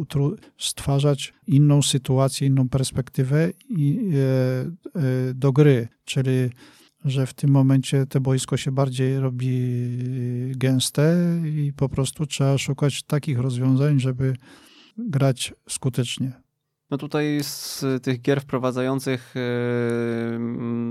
[0.58, 6.50] stwarzać inną sytuację, inną perspektywę i, e, e, do gry, czyli
[7.06, 9.78] że w tym momencie to boisko się bardziej robi
[10.56, 11.16] gęste
[11.46, 14.36] i po prostu trzeba szukać takich rozwiązań, żeby
[14.98, 16.32] grać skutecznie.
[16.92, 20.40] No tutaj z tych gier wprowadzających yy,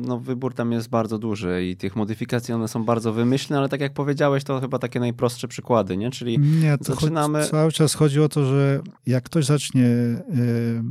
[0.09, 3.81] no wybór tam jest bardzo duży i tych modyfikacji one są bardzo wymyślne, ale tak
[3.81, 6.11] jak powiedziałeś, to chyba takie najprostsze przykłady, nie?
[6.11, 7.47] Czyli nie, zaczynamy...
[7.47, 10.83] Cały czas chodzi o to, że jak ktoś zacznie yy,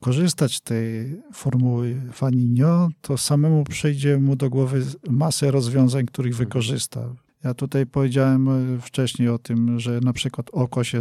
[0.00, 7.14] korzystać z tej formuły Faninio, to samemu przyjdzie mu do głowy masę rozwiązań, których wykorzysta.
[7.44, 11.00] Ja tutaj powiedziałem e, wcześniej o tym, że na przykład oko się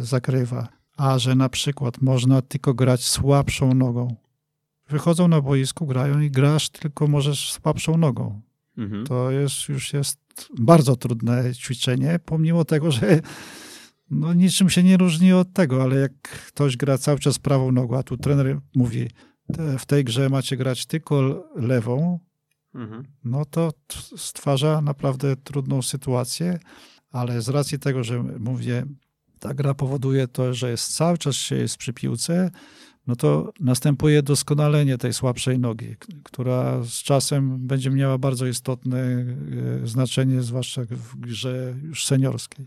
[0.00, 4.16] zakrywa, a że na przykład można tylko grać słabszą nogą.
[4.88, 8.40] Wychodzą na boisku, grają i grasz tylko możesz słabszą nogą.
[8.78, 9.06] Mhm.
[9.06, 10.18] To jest, już jest
[10.58, 13.20] bardzo trudne ćwiczenie, pomimo tego, że
[14.10, 17.98] no niczym się nie różni od tego, ale jak ktoś gra cały czas prawą nogą,
[17.98, 19.08] a tu trener mówi,
[19.78, 22.18] w tej grze macie grać tylko lewą,
[22.74, 23.04] mhm.
[23.24, 23.72] no to
[24.16, 26.58] stwarza naprawdę trudną sytuację,
[27.10, 28.86] ale z racji tego, że mówię,
[29.40, 32.50] ta gra powoduje to, że jest cały czas się jest przy piłce,
[33.06, 39.26] no to następuje doskonalenie tej słabszej nogi, która z czasem będzie miała bardzo istotne e,
[39.86, 42.66] znaczenie, zwłaszcza w grze już seniorskiej.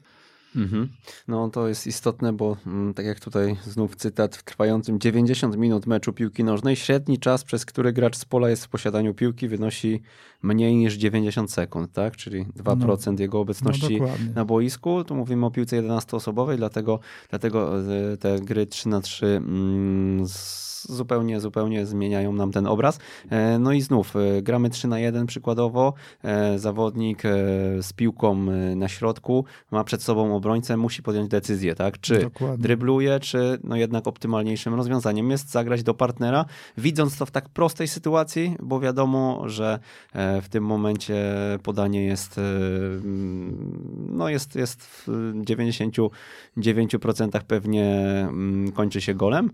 [0.56, 0.90] Mhm.
[1.28, 5.88] No to jest istotne, bo mm, tak jak tutaj znów cytat, w trwającym 90 minut
[5.88, 10.02] meczu piłki nożnej średni czas, przez który gracz z pola jest w posiadaniu piłki wynosi
[10.44, 12.18] mniej niż 90 sekund, tak?
[12.18, 15.04] Czyli 2% no, jego obecności no na boisku.
[15.04, 17.00] Tu mówimy o piłce 11-osobowej, dlatego,
[17.30, 17.80] dlatego
[18.14, 23.00] e, te gry 3 na 3 mm, z zupełnie, zupełnie zmieniają nam ten obraz.
[23.30, 25.94] E, no i znów e, gramy 3 na 1 przykładowo.
[26.24, 27.24] E, zawodnik
[27.82, 28.36] z piłką
[28.76, 32.00] na środku ma przed sobą obrońcę, musi podjąć decyzję, tak?
[32.00, 32.64] Czy Dokładnie.
[32.64, 36.46] drybluje, czy no jednak optymalniejszym rozwiązaniem jest zagrać do partnera,
[36.78, 39.80] widząc to w tak prostej sytuacji, bo wiadomo, że
[40.14, 41.16] w tym momencie
[41.64, 42.40] podanie jest
[44.10, 46.10] no jest, jest w 99%
[47.48, 49.50] pewnie mm, kończy się golem.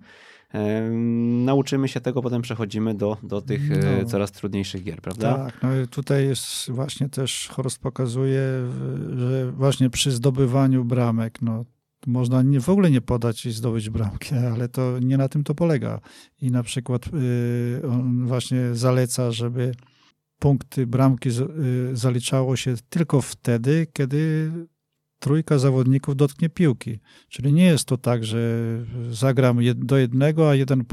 [1.45, 5.35] Nauczymy się tego, potem przechodzimy do, do tych e, no, coraz trudniejszych gier, prawda?
[5.35, 8.41] Tak, no i tutaj jest właśnie też Horst pokazuje,
[9.15, 11.65] że właśnie przy zdobywaniu bramek, no
[12.07, 15.55] można nie, w ogóle nie podać i zdobyć bramkę, ale to nie na tym to
[15.55, 15.99] polega.
[16.41, 19.71] I na przykład y, on właśnie zaleca, żeby
[20.39, 24.51] punkty bramki z, y, zaliczało się tylko wtedy, kiedy
[25.19, 26.99] trójka zawodników dotknie piłki.
[27.29, 28.39] Czyli nie jest to tak, że
[29.11, 30.85] zagram do jednego, a jeden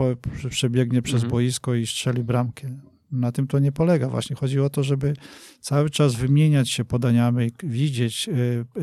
[0.51, 1.31] przebiegnie przez mhm.
[1.31, 2.69] boisko i strzeli bramkę.
[3.13, 4.09] Na tym to nie polega.
[4.09, 5.15] Właśnie chodzi o to, żeby
[5.61, 8.33] cały czas wymieniać się podaniami, widzieć y,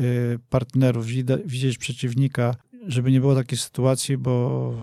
[0.00, 1.06] y, partnerów,
[1.46, 2.54] widzieć przeciwnika,
[2.86, 4.74] żeby nie było takiej sytuacji, bo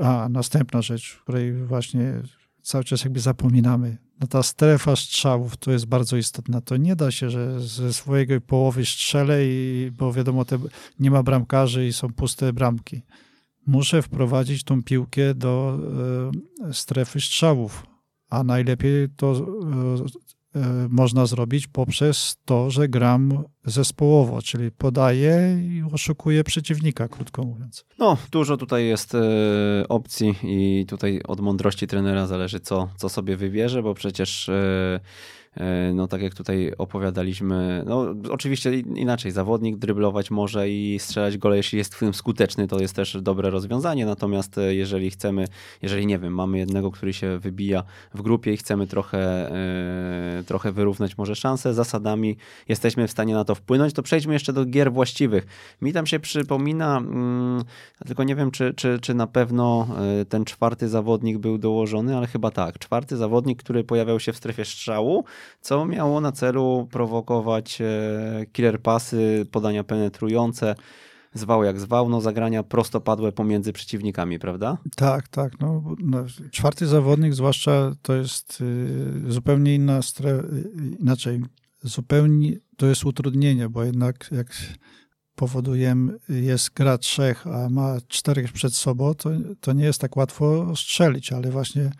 [0.00, 2.22] a następna rzecz, której właśnie
[2.62, 3.96] cały czas jakby zapominamy.
[4.20, 6.60] No ta strefa strzałów to jest bardzo istotna.
[6.60, 10.58] To nie da się, że ze swojej połowy strzelę, i, bo wiadomo, te,
[10.98, 13.02] nie ma bramkarzy i są puste bramki.
[13.66, 15.78] Muszę wprowadzić tą piłkę do
[16.68, 17.86] e, strefy strzałów,
[18.30, 20.41] a najlepiej to E,
[20.88, 27.84] można zrobić poprzez to, że gram zespołowo, czyli podaję i oszukuję przeciwnika, krótko mówiąc.
[27.98, 29.20] No, dużo tutaj jest e,
[29.88, 35.00] opcji i tutaj od mądrości trenera zależy, co, co sobie wybierze, bo przecież E,
[35.94, 41.78] no tak jak tutaj opowiadaliśmy, no oczywiście inaczej, zawodnik dryblować może i strzelać gole, jeśli
[41.78, 45.44] jest w tym skuteczny, to jest też dobre rozwiązanie, natomiast e, jeżeli chcemy,
[45.82, 47.82] jeżeli nie wiem, mamy jednego, który się wybija
[48.14, 52.36] w grupie i chcemy trochę, e, trochę wyrównać może szanse zasadami,
[52.68, 55.46] jesteśmy w stanie na to wpłynąć, to przejdźmy jeszcze do gier właściwych.
[55.82, 57.64] Mi tam się przypomina, mm,
[58.06, 59.88] tylko nie wiem, czy, czy, czy na pewno
[60.28, 62.78] ten czwarty zawodnik był dołożony, ale chyba tak.
[62.78, 65.24] Czwarty zawodnik, który pojawiał się w strefie strzału,
[65.60, 70.74] co miało na celu prowokować e, killer pasy, podania penetrujące,
[71.34, 74.78] zwał jak zwał, no zagrania prostopadłe pomiędzy przeciwnikami, prawda?
[74.96, 75.60] Tak, tak.
[75.60, 80.42] No, no czwarty zawodnik zwłaszcza to jest y, zupełnie inna strefa,
[80.98, 81.40] inaczej,
[81.82, 84.54] zupełnie to jest utrudnienie, bo jednak jak
[85.34, 89.30] powodujemy, jest gra trzech, a ma czterech przed sobą, to,
[89.60, 91.90] to nie jest tak łatwo strzelić, ale właśnie,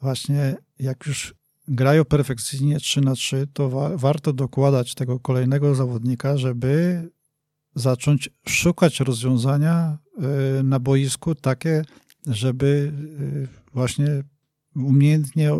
[0.00, 1.34] właśnie jak już
[1.68, 7.02] grają perfekcyjnie 3 na 3, to wa warto dokładać tego kolejnego zawodnika, żeby
[7.74, 9.98] zacząć szukać rozwiązania
[10.60, 11.84] y, na boisku takie,
[12.26, 14.06] żeby y, właśnie
[14.76, 15.50] umiejętnie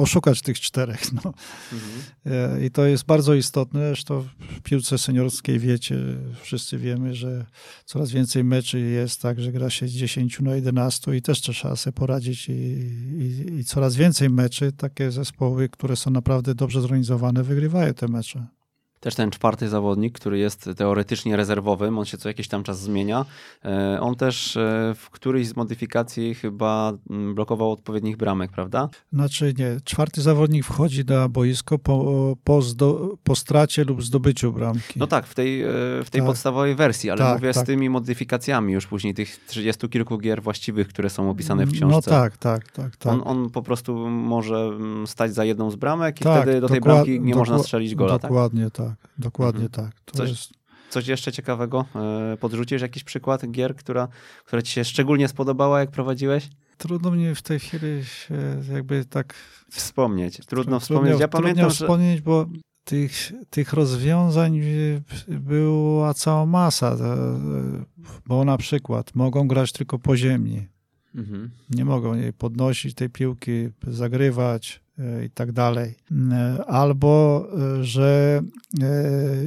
[0.00, 1.12] oszukać tych czterech.
[1.12, 1.34] No.
[1.72, 2.64] Mhm.
[2.64, 3.86] I to jest bardzo istotne.
[3.86, 5.96] Zresztą w piłce seniorskiej wiecie,
[6.42, 7.46] wszyscy wiemy, że
[7.84, 11.76] coraz więcej meczy jest tak, że gra się z 10 na 11 i też trzeba
[11.76, 17.42] sobie poradzić i, i, i coraz więcej meczy, takie zespoły, które są naprawdę dobrze zorganizowane,
[17.42, 18.59] wygrywają te mecze
[19.00, 23.24] też ten czwarty zawodnik, który jest teoretycznie rezerwowym, on się co jakiś tam czas zmienia.
[23.64, 28.88] E, on też e, w którejś z modyfikacji chyba mm, blokował odpowiednich bramek, prawda?
[29.12, 34.98] Znaczy nie, czwarty zawodnik wchodzi na boisko po, po, zdo, po stracie lub zdobyciu bramki.
[34.98, 35.66] No tak, w tej, e,
[36.04, 36.26] w tej tak.
[36.26, 37.64] podstawowej wersji, ale tak, mówię tak.
[37.64, 42.10] z tymi modyfikacjami już później tych trzydziestu kilku gier właściwych, które są opisane w książce.
[42.10, 42.96] No tak, tak, tak.
[42.96, 43.12] tak.
[43.12, 46.68] On, on po prostu może mm, stać za jedną z bramek i tak, wtedy do
[46.68, 48.89] tej bramki nie można strzelić gola, Dokładnie tak?
[49.02, 49.10] Tak?
[49.18, 49.86] dokładnie mhm.
[49.86, 50.00] tak.
[50.04, 50.52] To coś, jest...
[50.90, 51.84] coś jeszcze ciekawego?
[52.32, 54.08] E, podrzucisz jakiś przykład gier, która,
[54.44, 56.48] która ci się szczególnie spodobała, jak prowadziłeś?
[56.78, 58.02] Trudno mnie w tej chwili
[58.72, 59.34] jakby tak...
[59.70, 60.46] Wspomnieć.
[60.46, 61.20] Trudno, wspomnieć.
[61.20, 61.76] Ja pamiętam, że...
[61.76, 62.46] wspomnieć, bo
[62.84, 64.60] tych, tych rozwiązań
[65.28, 66.96] była cała masa,
[68.26, 70.68] bo na przykład mogą grać tylko po ziemi.
[71.14, 71.50] Mhm.
[71.70, 74.89] Nie mogą jej podnosić tej piłki, zagrywać, E,
[75.26, 75.94] i tak dalej.
[76.32, 77.46] E, albo,
[77.78, 78.40] e, że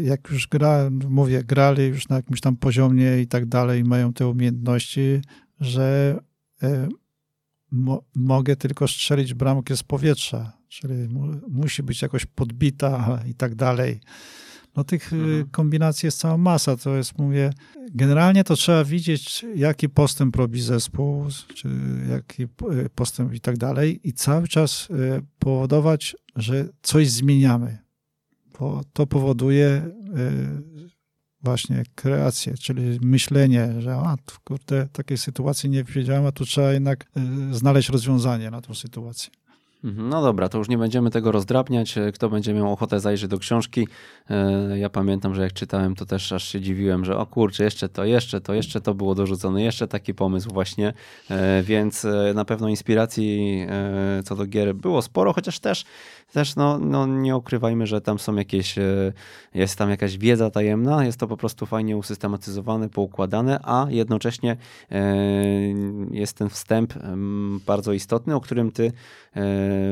[0.03, 4.27] jak już gra, mówię, grali już na jakimś tam poziomie i tak dalej, mają te
[4.27, 5.21] umiejętności,
[5.59, 6.19] że
[7.71, 13.55] mo mogę tylko strzelić bramkę z powietrza, czyli mu musi być jakoś podbita i tak
[13.55, 13.99] dalej.
[14.75, 15.49] No tych mhm.
[15.49, 17.53] kombinacji jest cała masa, to jest, mówię,
[17.91, 21.69] generalnie to trzeba widzieć, jaki postęp robi zespół, czy
[22.09, 22.47] jaki
[22.95, 24.87] postęp i tak dalej i cały czas
[25.39, 27.77] powodować, że coś zmieniamy,
[28.59, 29.91] bo to powoduje
[31.41, 37.05] właśnie kreację, czyli myślenie, że a, kurde, takiej sytuacji nie wiedziałem, a tu trzeba jednak
[37.51, 39.31] znaleźć rozwiązanie na tą sytuację.
[39.83, 41.97] Mhm, no dobra, to już nie będziemy tego rozdrabniać.
[41.97, 43.87] E, kto będzie miał ochotę zajrzeć do książki,
[44.29, 47.89] e, ja pamiętam, że jak czytałem, to też aż się dziwiłem, że o kurczę, jeszcze
[47.89, 50.93] to, jeszcze to, jeszcze to było dorzucone, jeszcze taki pomysł właśnie,
[51.29, 53.67] e, więc na pewno inspiracji
[54.25, 55.85] co do gier było sporo, chociaż też
[56.31, 58.75] też no, no nie ukrywajmy, że tam są jakieś,
[59.53, 64.57] jest tam jakaś wiedza tajemna, jest to po prostu fajnie usystematyzowane, poukładane, a jednocześnie
[66.11, 66.93] jest ten wstęp
[67.65, 68.91] bardzo istotny, o którym ty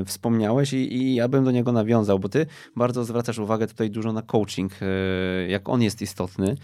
[0.05, 4.13] wspomniałeś i, i ja bym do niego nawiązał, bo ty bardzo zwracasz uwagę tutaj dużo
[4.13, 4.71] na coaching,
[5.47, 6.55] jak on jest istotny,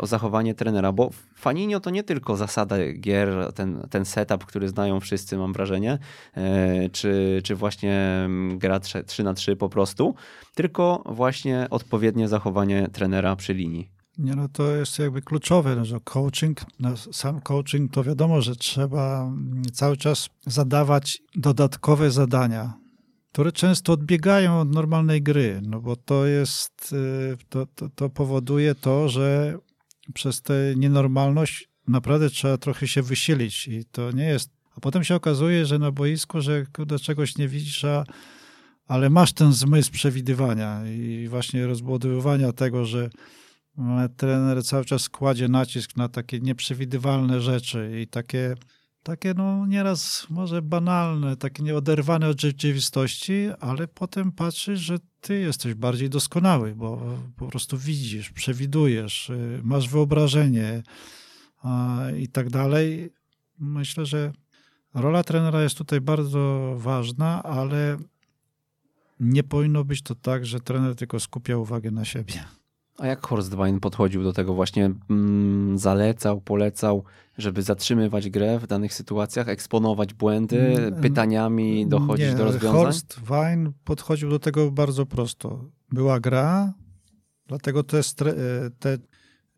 [0.00, 5.00] o zachowanie trenera, bo Faninio to nie tylko zasada gier, ten, ten setup, który znają
[5.00, 5.98] wszyscy, mam wrażenie,
[6.92, 10.14] czy, czy właśnie gra 3 na 3 po prostu,
[10.54, 13.93] tylko właśnie odpowiednie zachowanie trenera przy linii.
[14.18, 18.56] Nie, no to jest jakby kluczowe, no, że coaching, no, sam coaching to wiadomo, że
[18.56, 19.32] trzeba
[19.72, 22.72] cały czas zadawać dodatkowe zadania,
[23.32, 28.74] które często odbiegają od normalnej gry, no bo to jest, y, to, to, to powoduje
[28.74, 29.58] to, że
[30.14, 35.14] przez tę nienormalność naprawdę trzeba trochę się wysilić i to nie jest, a potem się
[35.14, 38.04] okazuje, że na boisku, że do czegoś nie widzisz, a
[38.88, 43.10] ale masz ten zmysł przewidywania i właśnie rozbudowywania tego, że
[44.16, 48.54] trener cały czas kładzie nacisk na takie nieprzewidywalne rzeczy i takie,
[49.02, 55.74] takie no nieraz może banalne, takie nieoderwane od rzeczywistości, ale potem patrzysz, że ty jesteś
[55.74, 60.82] bardziej doskonały, bo po prostu widzisz, przewidujesz, y, masz wyobrażenie
[62.18, 63.10] i tak dalej.
[63.58, 64.32] Myślę, że
[64.94, 67.96] rola trenera jest tutaj bardzo ważna, ale
[69.20, 72.44] nie powinno być to tak, że trener tylko skupia uwagę na siebie.
[72.98, 77.04] A jak Horst Wein podchodził do tego właśnie, mm, zalecał, polecał,
[77.38, 82.82] żeby zatrzymywać grę w danych sytuacjach, eksponować błędy, mm, pytaniami dochodzić nie, do rozwiązań?
[82.82, 85.64] Horst Wein podchodził do tego bardzo prosto.
[85.92, 86.74] Była gra,
[87.46, 88.34] dlatego te, stre,
[88.78, 88.98] te,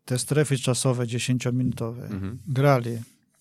[0.05, 2.39] te strefy czasowe dziesięciominutowe mhm.
[2.47, 2.97] grali.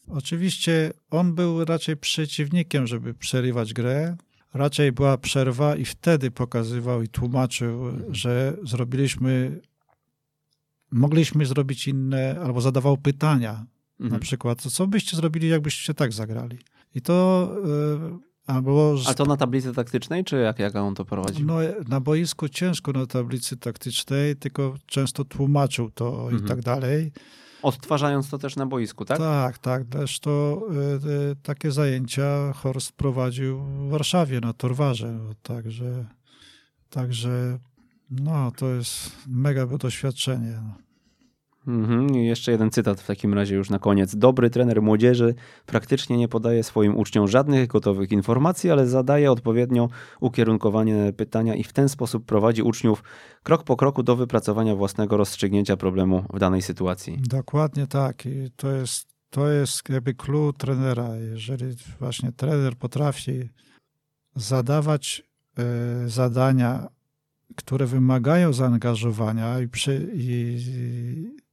[0.08, 4.16] Oczywiście on był raczej przeciwnikiem, żeby przerywać grę,
[4.54, 7.80] raczej była przerwa i wtedy pokazywał i tłumaczył,
[8.10, 9.60] że zrobiliśmy,
[10.90, 13.66] mogliśmy zrobić inne, albo zadawał pytania.
[14.00, 14.12] Mhm.
[14.12, 16.58] Na przykład, co byście zrobili, jakbyście tak zagrali?
[16.94, 17.50] I to
[18.10, 21.46] yy, Albo, A to na tablicy taktycznej, czy jak, jak on to prowadził?
[21.46, 21.54] No,
[21.88, 26.44] na boisku ciężko na tablicy taktycznej, tylko często tłumaczył to mhm.
[26.44, 27.12] i tak dalej.
[27.62, 29.18] Odtwarzając to też na boisku, tak?
[29.18, 29.82] Tak, tak.
[29.92, 30.60] Zresztą
[31.32, 35.18] y, takie zajęcia Horst prowadził w Warszawie na Torwarze.
[35.42, 36.06] Także,
[36.90, 37.58] także
[38.10, 40.60] no, to jest mega doświadczenie.
[40.62, 40.86] No.
[41.66, 42.16] Mhm.
[42.16, 44.16] I jeszcze jeden cytat w takim razie już na koniec.
[44.16, 45.34] Dobry trener młodzieży
[45.66, 49.88] praktycznie nie podaje swoim uczniom żadnych gotowych informacji, ale zadaje odpowiednio
[50.20, 53.02] ukierunkowane pytania i w ten sposób prowadzi uczniów
[53.42, 57.18] krok po kroku do wypracowania własnego rozstrzygnięcia problemu w danej sytuacji.
[57.28, 58.26] Dokładnie tak.
[58.26, 61.16] I to jest, to jest jakby clue trenera.
[61.16, 63.48] Jeżeli właśnie trener potrafi
[64.36, 65.22] zadawać
[66.04, 66.88] y, zadania,
[67.56, 70.58] które wymagają zaangażowania i, przy, i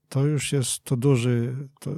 [0.08, 1.90] to już jest to duży, to,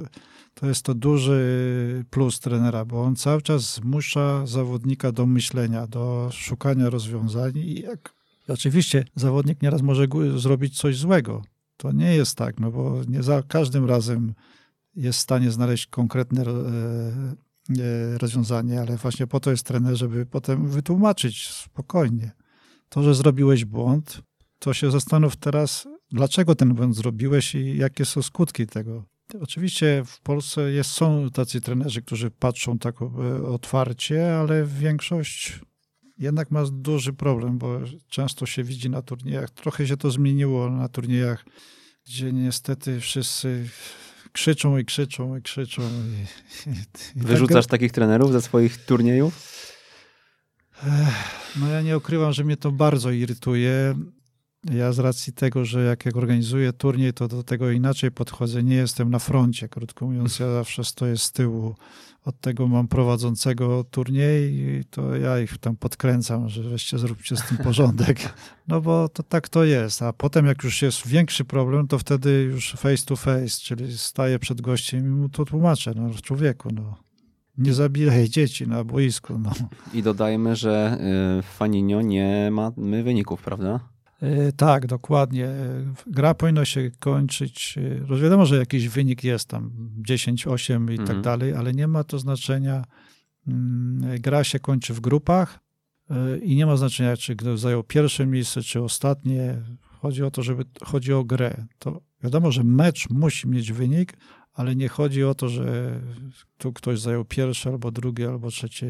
[0.53, 6.29] to jest to duży plus trenera, bo on cały czas zmusza zawodnika do myślenia, do
[6.31, 8.13] szukania rozwiązań i jak
[8.47, 11.41] oczywiście zawodnik nieraz może zrobić coś złego.
[11.77, 14.33] To nie jest tak, no bo nie za każdym razem
[14.95, 20.25] jest w stanie znaleźć konkretne e, e, rozwiązanie, ale właśnie po to jest trener, żeby
[20.25, 22.31] potem wytłumaczyć spokojnie.
[22.89, 24.21] To, że zrobiłeś błąd,
[24.59, 29.03] to się zastanów teraz, dlaczego ten błąd zrobiłeś i jakie są skutki tego.
[29.41, 33.05] Oczywiście w Polsce jest, są tacy trenerzy, którzy patrzą tak e,
[33.47, 35.59] otwarcie, ale większość
[36.17, 37.79] jednak ma duży problem, bo
[38.09, 39.49] często się widzi na turniejach.
[39.49, 41.45] Trochę się to zmieniło na turniejach,
[42.05, 43.69] gdzie niestety wszyscy
[44.31, 45.81] krzyczą i krzyczą i krzyczą.
[46.67, 46.69] I,
[47.19, 47.71] i Wyrzucasz tak...
[47.71, 49.57] takich trenerów ze swoich turniejów?
[51.59, 53.95] No ja nie ukrywam, że mnie to bardzo irytuje.
[54.71, 58.63] Ja z racji tego, że jak, jak organizuję turniej, to do tego inaczej podchodzę.
[58.63, 61.75] Nie jestem na froncie, krótko mówiąc, ja zawsze stoję z tyłu.
[62.25, 67.43] Od tego mam prowadzącego turniej i to ja ich tam podkręcam, że weźcie, zróbcie z
[67.43, 68.33] tym porządek.
[68.67, 70.01] No bo to tak to jest.
[70.01, 74.39] A potem jak już jest większy problem, to wtedy już face to face, czyli staję
[74.39, 75.93] przed gościem i mu to tłumaczę.
[75.95, 77.06] No człowieku, no
[77.57, 79.39] nie zabijaj dzieci na boisku.
[79.39, 79.51] No.
[79.93, 80.97] I dodajmy, że
[81.39, 83.79] y, Faninio nie mamy wyników, prawda?
[84.21, 85.49] E, tak, dokładnie.
[86.07, 87.75] Gra powinna się kończyć.
[88.11, 91.07] E, wiadomo, że jakiś wynik jest tam 10, 8 i tak mhm.
[91.07, 92.83] tak dalej, ale nie ma to znaczenia.
[93.47, 95.59] Mm, gra się kończy w grupach
[96.41, 99.61] i nie ma znaczenia, czy ktoś zajął pierwsze miejsce, czy ostatnie.
[99.81, 101.65] Chodzi o to, żeby chodzi o grę.
[101.79, 104.13] To wiadomo, że mecz musi mieć wynik,
[104.57, 105.99] ale nie chodzi o to, że
[106.57, 108.87] tu ktoś zajął pierwsze albo drugie albo trzecie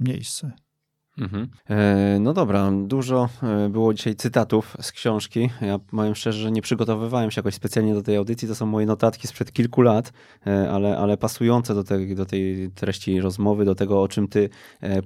[0.00, 0.52] miejsce.
[1.18, 1.48] Mhm.
[1.70, 5.50] E, no dobra, dużo e, było dzisiaj cytatów z książki.
[5.60, 8.48] Ja powiem szczerze, że nie przygotowywałem się jakoś specjalnie do tej audycji.
[8.48, 10.12] To są moje notatki sprzed kilku lat,
[10.46, 14.50] e, ale, ale pasujące do tej, do tej treści rozmowy, do tego, o czym ty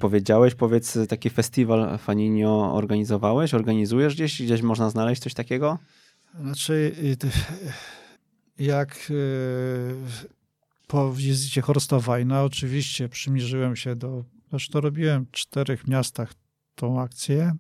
[0.01, 0.55] powiedziałeś.
[0.55, 3.55] Powiedz, taki festiwal Faninio organizowałeś?
[3.55, 4.43] Organizujesz gdzieś?
[4.43, 5.79] Gdzieś można znaleźć coś takiego?
[6.41, 6.93] Znaczy,
[8.59, 9.13] jak
[10.87, 16.35] po wizycie Horsta Wajna oczywiście przymierzyłem się do Zresztą robiłem w czterech miastach
[16.75, 17.53] tą akcję.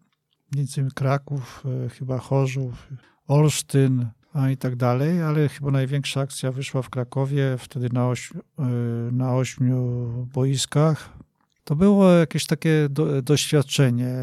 [0.56, 2.88] Między innymi Kraków, e, chyba Chorzów,
[3.26, 4.06] Olsztyn,
[4.52, 8.64] i tak dalej, ale chyba największa akcja wyszła w Krakowie, wtedy na, ośmiu, e,
[9.12, 11.12] na ośmiu boiskach.
[11.64, 14.14] To było jakieś takie do, doświadczenie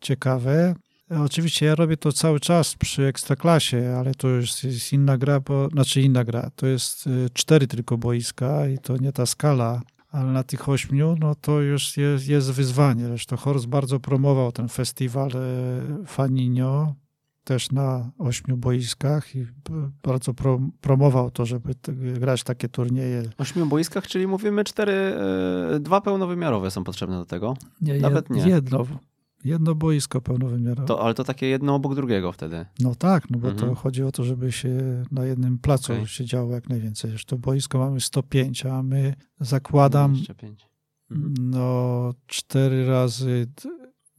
[0.00, 0.74] ciekawe.
[1.10, 5.68] Oczywiście ja robię to cały czas przy Ekstraklasie, ale to już jest inna gra, bo,
[5.68, 6.50] znaczy inna gra.
[6.56, 11.16] To jest e, cztery tylko boiska i to nie ta skala ale na tych ośmiu,
[11.20, 13.06] no to już jest, jest wyzwanie.
[13.06, 16.94] Zresztą Horst bardzo promował ten festiwal e, Faninio,
[17.44, 19.46] też na ośmiu boiskach i
[20.02, 21.74] bardzo pro, promował to, żeby
[22.20, 23.22] grać takie turnieje.
[23.38, 27.56] Ośmiu boiskach, czyli mówimy cztery, e, dwa pełnowymiarowe są potrzebne do tego?
[27.80, 28.48] Nie, Nawet nie.
[28.48, 28.86] Jedno,
[29.44, 30.86] Jedno boisko pełnowymiarowe.
[30.86, 32.66] To, ale to takie jedno obok drugiego wtedy.
[32.80, 33.68] No tak, no bo mhm.
[33.68, 36.06] to chodzi o to, żeby się na jednym placu okay.
[36.06, 37.10] się działo jak najwięcej.
[37.26, 40.66] to boisko mamy 105, a my zakładam 25.
[41.10, 41.34] Mhm.
[41.50, 43.46] no 4 razy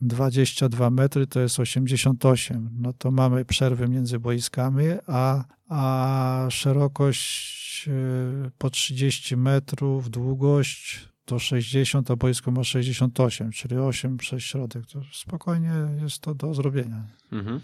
[0.01, 2.69] 22 metry to jest 88.
[2.79, 11.39] No to mamy przerwy między boiskami, a, a szerokość e, po 30 metrów, długość to
[11.39, 14.85] 60, a boisko ma 68, czyli 8 przez środek.
[14.85, 17.03] To spokojnie jest to do zrobienia.
[17.31, 17.59] Mhm.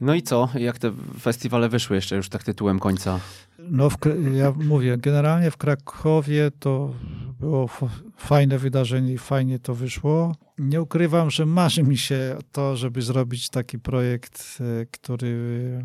[0.00, 0.48] No i co?
[0.54, 3.20] Jak te festiwale wyszły jeszcze już tak tytułem końca?
[3.58, 3.88] No,
[4.34, 6.94] ja mówię, generalnie w Krakowie to
[7.40, 7.68] było
[8.16, 10.36] fajne wydarzenie i fajnie to wyszło.
[10.58, 15.84] Nie ukrywam, że marzy mi się to, żeby zrobić taki projekt, e, który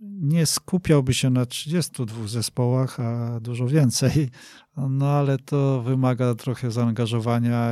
[0.00, 4.30] nie skupiałby się na 32 zespołach, a dużo więcej,
[4.76, 7.70] no ale to wymaga trochę zaangażowania.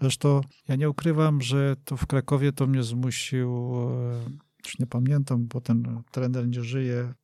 [0.00, 4.20] Zresztą ja nie ukrywam, że to w Krakowie to mnie zmusił, e,
[4.64, 7.14] już nie pamiętam, bo ten trener nie żyje.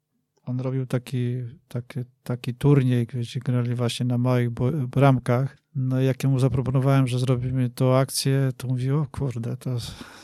[0.43, 1.37] On robił taki,
[1.69, 4.51] taki, taki turniej, gdzie grali właśnie na małych
[4.89, 5.64] bramkach.
[5.75, 9.77] No jak mu zaproponowałem, że zrobimy tą akcję, to mówił, o kurde, to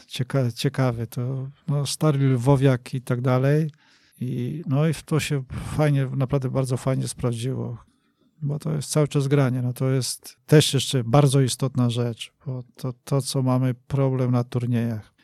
[0.06, 3.70] cieka ciekawe, to no, stary Lwowiak i tak dalej.
[4.20, 5.44] I, no i to się
[5.76, 7.78] fajnie, naprawdę bardzo fajnie sprawdziło,
[8.42, 9.62] bo to jest cały czas granie.
[9.62, 14.44] No to jest też jeszcze bardzo istotna rzecz, bo to, to co mamy problem na
[14.44, 15.14] turniejach.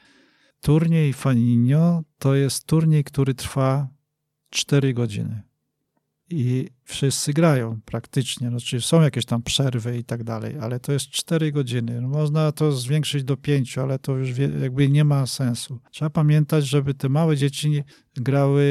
[0.60, 3.88] Turniej Faninio to jest turniej, który trwa
[4.50, 5.45] 4 godziny
[6.30, 8.50] i wszyscy grają praktycznie.
[8.56, 12.00] Czyli są jakieś tam przerwy i tak dalej, ale to jest 4 godziny.
[12.00, 15.80] No, można to zwiększyć do 5, ale to już jakby nie ma sensu.
[15.90, 17.82] Trzeba pamiętać, żeby te małe dzieci
[18.16, 18.64] grały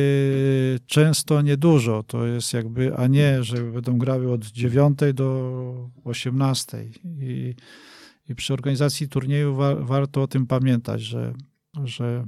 [0.85, 2.03] często niedużo.
[2.03, 6.89] To jest jakby, a nie, że będą grały od 9 do 18.
[7.21, 7.55] I,
[8.29, 11.33] i przy organizacji turnieju wa warto o tym pamiętać, że,
[11.83, 12.27] że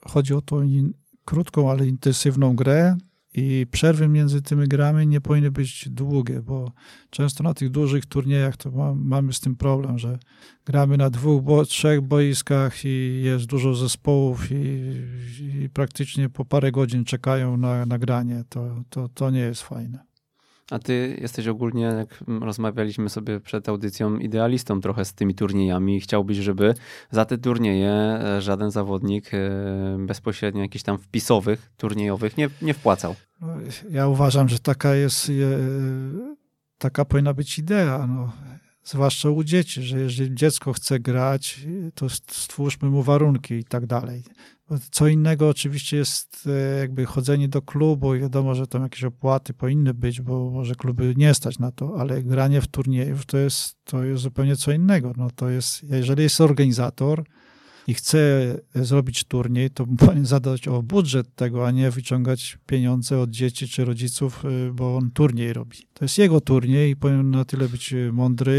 [0.00, 0.68] chodzi o tą
[1.24, 2.96] krótką, ale intensywną grę,
[3.34, 6.72] i przerwy między tymi grami nie powinny być długie, bo
[7.10, 10.18] często na tych dużych turniejach to ma, mamy z tym problem, że
[10.66, 14.54] gramy na dwóch, bo, trzech boiskach i jest dużo zespołów i,
[15.62, 18.44] i praktycznie po parę godzin czekają na nagranie.
[18.48, 20.07] To, to, to nie jest fajne.
[20.70, 26.00] A ty jesteś ogólnie, jak rozmawialiśmy sobie przed audycją, idealistą trochę z tymi turniejami.
[26.00, 26.74] Chciałbyś, żeby
[27.10, 29.38] za te turnieje e, żaden zawodnik e,
[30.06, 33.14] bezpośrednio jakichś tam wpisowych, turniejowych nie, nie wpłacał.
[33.40, 33.48] No,
[33.90, 35.32] ja uważam, że taka jest, e,
[36.78, 38.06] taka powinna być idea.
[38.06, 38.32] No
[38.84, 41.60] zwłaszcza u dzieci, że jeżeli dziecko chce grać,
[41.94, 44.24] to stwórzmy mu warunki i tak dalej.
[44.90, 49.54] Co innego oczywiście jest e, jakby chodzenie do klubu i wiadomo, że tam jakieś opłaty
[49.54, 53.76] powinny być, bo może kluby nie stać na to, ale granie w turniejów to jest,
[53.84, 55.12] to jest zupełnie co innego.
[55.16, 57.24] No to jest, jeżeli jest organizator,
[57.88, 58.18] i chce
[58.74, 63.84] zrobić turniej, to powinien zadać o budżet tego, a nie wyciągać pieniądze od dzieci czy
[63.84, 65.78] rodziców, y, bo on turniej robi.
[65.94, 68.54] To jest jego turniej i powinien na tyle być mądry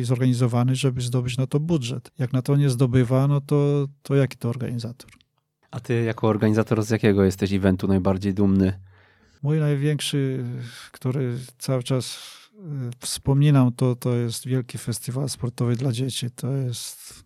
[0.00, 2.10] i zorganizowany, żeby zdobyć na to budżet.
[2.18, 5.21] Jak na to nie zdobywa, no to, to jaki to organizator?
[5.72, 8.80] A ty jako organizator z jakiego jesteś eventu najbardziej dumny?
[9.42, 10.44] Mój największy,
[10.92, 12.18] który cały czas
[12.54, 12.58] y,
[13.00, 16.30] wspominam, to, to jest Wielki Festiwal Sportowy dla Dzieci.
[16.30, 17.24] To jest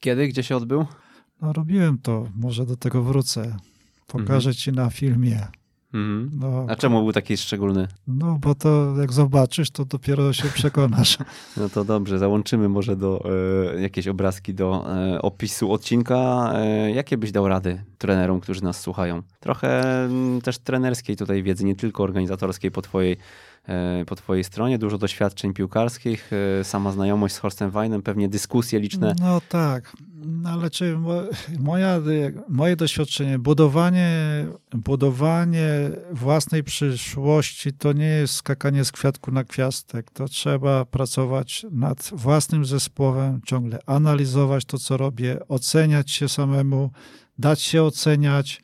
[0.00, 0.28] kiedy?
[0.28, 0.86] Gdzie się odbył?
[1.42, 3.56] No robiłem to, może do tego wrócę.
[4.06, 4.54] Pokażę mhm.
[4.54, 5.46] ci na filmie.
[5.94, 6.30] Mhm.
[6.40, 7.88] No, A czemu był taki szczególny?
[8.06, 11.18] No, bo to jak zobaczysz, to dopiero się przekonasz.
[11.56, 13.24] No to dobrze, załączymy może do
[13.74, 16.52] e, jakieś obrazki do e, opisu odcinka.
[16.54, 19.22] E, jakie byś dał rady trenerom, którzy nas słuchają?
[19.40, 23.16] Trochę mm, też trenerskiej tutaj wiedzy, nie tylko organizatorskiej po twojej
[24.06, 26.30] po twojej stronie, dużo doświadczeń piłkarskich,
[26.60, 29.14] e, sama znajomość z Horstem Weinem, pewnie dyskusje liczne.
[29.20, 29.96] No tak,
[30.26, 30.98] no ale czy
[31.58, 32.00] moja,
[32.48, 34.10] moje doświadczenie, budowanie,
[34.74, 35.66] budowanie
[36.12, 40.10] własnej przyszłości to nie jest skakanie z kwiatku na kwiastek.
[40.10, 46.90] To trzeba pracować nad własnym zespołem, ciągle analizować to, co robię, oceniać się samemu,
[47.38, 48.62] dać się oceniać,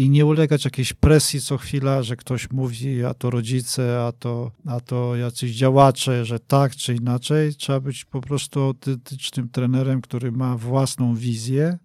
[0.00, 4.52] i nie ulegać jakiejś presji co chwila, że ktoś mówi, a to rodzice, a to,
[4.66, 7.54] a to jacyś działacze, że tak czy inaczej.
[7.54, 11.78] Trzeba być po prostu autentycznym trenerem, który ma własną wizję.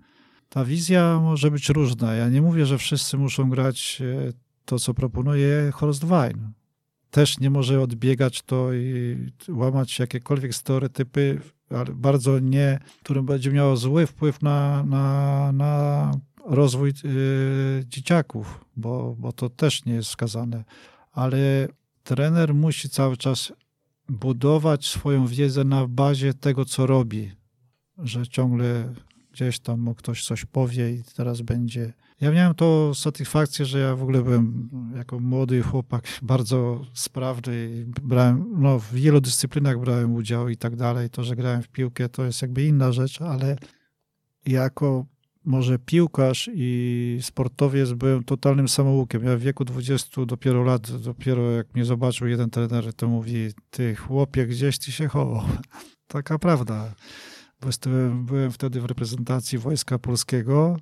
[0.50, 2.14] Ta wizja może być różna.
[2.14, 4.34] Ja nie mówię, że wszyscy muszą grać e,
[4.66, 6.52] to, co proponuje Horst Wein.
[7.12, 9.18] Też nie może odbiegać to i
[9.50, 11.42] łamać jakiekolwiek stereotypy,
[11.96, 16.12] bardzo nie, które będzie miało zły wpływ na, na, na
[16.46, 20.64] rozwój y, dzieciaków, bo, bo to też nie jest wskazane.
[21.12, 21.68] Ale
[22.04, 23.54] trener musi cały czas
[24.10, 27.32] budować swoją wiedzę na bazie tego, co robi,
[27.98, 28.94] że ciągle
[29.32, 31.94] gdzieś tam mu ktoś coś powie i teraz będzie.
[32.22, 37.86] Ja miałem to satysfakcję, że ja w ogóle byłem jako młody chłopak bardzo sprawny.
[38.04, 41.10] Brałem, no, w wielu dyscyplinach brałem udział i tak dalej.
[41.10, 43.56] To, że grałem w piłkę, to jest jakby inna rzecz, ale
[44.46, 45.06] jako
[45.46, 49.24] może piłkarz i sportowiec byłem totalnym samoukiem.
[49.24, 53.96] Ja w wieku 20 dopiero lat, dopiero jak mnie zobaczył jeden trener, to mówi, ty
[53.96, 55.44] chłopie, gdzieś ty się chował.
[56.08, 56.94] Taka prawda.
[57.84, 60.78] Byłem, byłem wtedy w reprezentacji Wojska Polskiego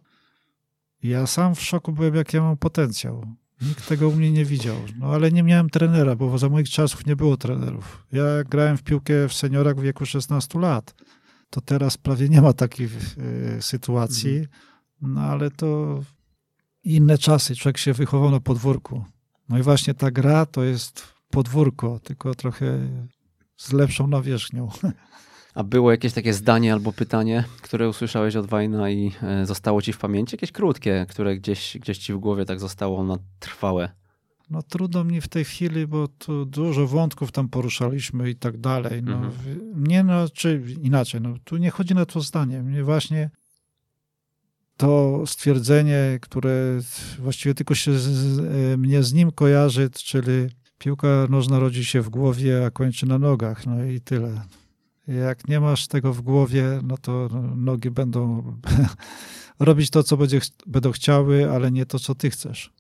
[1.04, 3.26] ja sam w szoku byłem, jak ja mam potencjał.
[3.62, 4.76] Nikt tego u mnie nie widział.
[5.00, 8.08] No ale nie miałem trenera, bo za moich czasów nie było trenerów.
[8.12, 10.96] Ja grałem w piłkę w seniorach w wieku 16 lat
[11.54, 14.50] to teraz prawie nie ma takich y, sytuacji, mhm.
[15.02, 16.00] no ale to
[16.84, 17.56] inne czasy.
[17.56, 19.06] Człowiek się wychował na podwórku.
[19.50, 22.80] No i właśnie ta gra to jest podwórko, tylko trochę
[23.58, 24.70] z lepszą nawierzchnią.
[25.56, 29.94] A było jakieś takie zdanie albo pytanie, które usłyszałeś od Wajna i e, zostało ci
[29.94, 30.36] w pamięci?
[30.36, 33.90] Jakieś krótkie, które gdzieś, gdzieś ci w głowie tak zostało na trwałe?
[34.50, 39.04] No trudno mi w tej chwili, bo tu dużo wątków tam poruszaliśmy i tak dalej.
[39.04, 39.84] No, mhm.
[39.84, 42.64] Nie no, czy inaczej, no tu nie chodzi na to zdanie.
[42.64, 43.30] Mnie właśnie
[44.78, 46.80] to stwierdzenie, które
[47.20, 50.48] właściwie tylko się z, z, mnie z nim kojarzy, czyli
[50.78, 54.42] piłka nożna rodzi się w głowie, a kończy na nogach, no i tyle.
[55.08, 58.44] Jak nie masz tego w głowie, no to nogi będą
[59.60, 62.74] robić to, co będzie, będą chciały, ale nie to, co ty chcesz.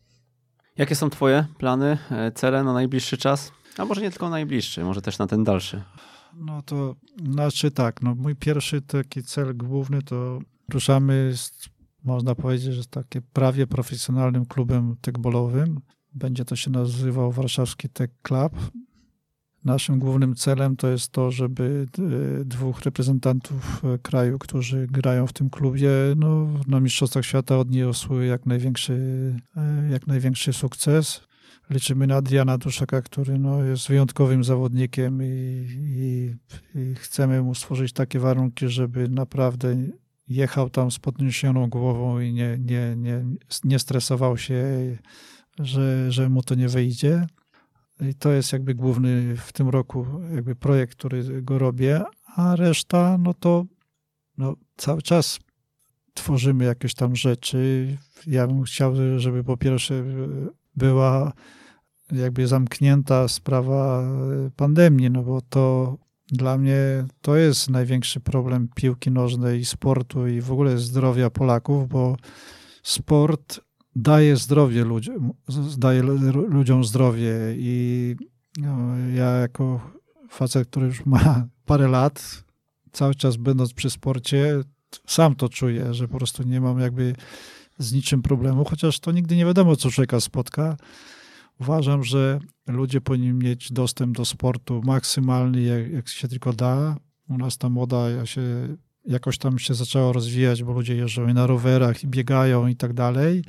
[0.77, 3.51] Jakie są twoje plany, e, cele na najbliższy czas?
[3.77, 5.83] A może nie tylko najbliższy, może też na ten dalszy?
[6.35, 6.95] No to
[7.31, 10.39] znaczy tak, no mój pierwszy taki cel główny to
[10.69, 11.69] ruszamy z,
[12.03, 15.79] można powiedzieć, że takie prawie profesjonalnym klubem tekbolowym.
[16.13, 18.53] Będzie to się nazywał Warszawski Tech Club.
[19.65, 21.87] Naszym głównym celem to jest to, żeby
[22.41, 28.25] e, dwóch reprezentantów e, kraju, którzy grają w tym klubie, no, na Mistrzostwach Świata odniosły
[28.25, 28.95] jak największy,
[29.57, 31.21] e, jak największy sukces.
[31.69, 36.35] Liczymy na Adriana Duszaka, który no, jest wyjątkowym zawodnikiem i, i,
[36.79, 39.75] i chcemy mu stworzyć takie warunki, żeby naprawdę
[40.27, 43.25] jechał tam z podniesioną głową i nie, nie, nie,
[43.63, 44.63] nie stresował się,
[45.59, 47.27] że, że mu to nie wyjdzie.
[48.09, 50.05] I to jest jakby główny w tym roku
[50.35, 52.03] jakby projekt, który go robię,
[52.35, 53.65] a reszta, no to
[54.37, 55.39] no, cały czas
[56.13, 57.87] tworzymy jakieś tam rzeczy.
[58.27, 60.03] Ja bym chciał, żeby po pierwsze
[60.75, 61.33] była
[62.11, 64.03] jakby zamknięta sprawa
[64.55, 65.97] pandemii, no bo to
[66.27, 71.87] dla mnie to jest największy problem piłki nożnej i sportu i w ogóle zdrowia Polaków,
[71.87, 72.17] bo
[72.83, 73.59] sport
[73.95, 75.33] daje zdrowie ludziom,
[75.77, 76.03] daje
[76.47, 78.15] ludziom zdrowie i
[78.57, 79.91] no, ja jako
[80.29, 82.43] facet, który już ma parę lat,
[82.91, 84.61] cały czas będąc przy sporcie,
[85.07, 87.15] sam to czuję, że po prostu nie mam jakby
[87.77, 90.77] z niczym problemu, chociaż to nigdy nie wiadomo, co człowieka spotka.
[91.59, 96.97] Uważam, że ludzie powinni mieć dostęp do sportu maksymalny, jak, jak się tylko da.
[97.29, 98.41] U nas ta moda ja się,
[99.05, 103.43] jakoś tam się zaczęła rozwijać, bo ludzie jeżdżą na rowerach i biegają i tak dalej.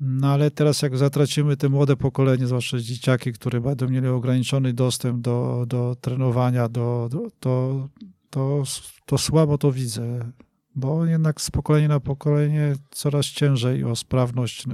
[0.00, 5.20] No ale teraz jak zatracimy te młode pokolenie, zwłaszcza dzieciaki, które będą mieli ograniczony dostęp
[5.20, 7.88] do, do trenowania, do, do, to,
[8.30, 8.62] to,
[9.06, 10.32] to słabo to widzę,
[10.74, 14.70] bo jednak z pokolenia na pokolenie coraz ciężej o sprawność e,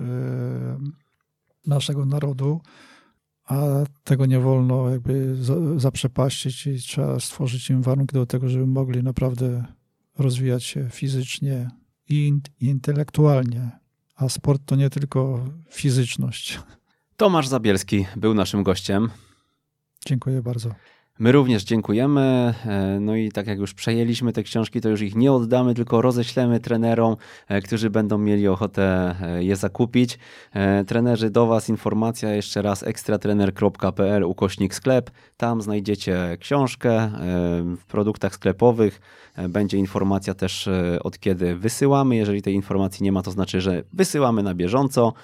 [1.67, 2.61] naszego narodu,
[3.45, 5.37] a tego nie wolno jakby
[5.77, 9.65] zaprzepaścić i trzeba stworzyć im warunki do tego, żeby mogli naprawdę
[10.19, 11.71] rozwijać się fizycznie
[12.09, 13.71] i intelektualnie
[14.19, 16.61] a sport to nie tylko fizyczność.
[17.17, 19.11] Tomasz Zabielski był naszym gościem.
[20.07, 20.75] Dziękuję bardzo.
[21.21, 22.55] My również dziękujemy.
[22.67, 26.03] E, no i tak jak już przejęliśmy te książki, to już ich nie oddamy, tylko
[26.03, 27.17] roześlemy trenerom,
[27.49, 30.19] e, którzy będą mieli ochotę e, je zakupić.
[30.87, 35.11] Trenerzy, do Was informacja jeszcze raz ekstratrener.pl ukośnik sklep.
[35.37, 37.11] Tam znajdziecie książkę
[37.77, 39.01] w produktach sklepowych.
[39.49, 40.69] Będzie informacja też
[41.01, 42.17] od kiedy wysyłamy.
[42.17, 45.15] Jeżeli tej informacji nie ma, to znaczy, że wysyłamy na bieżąco.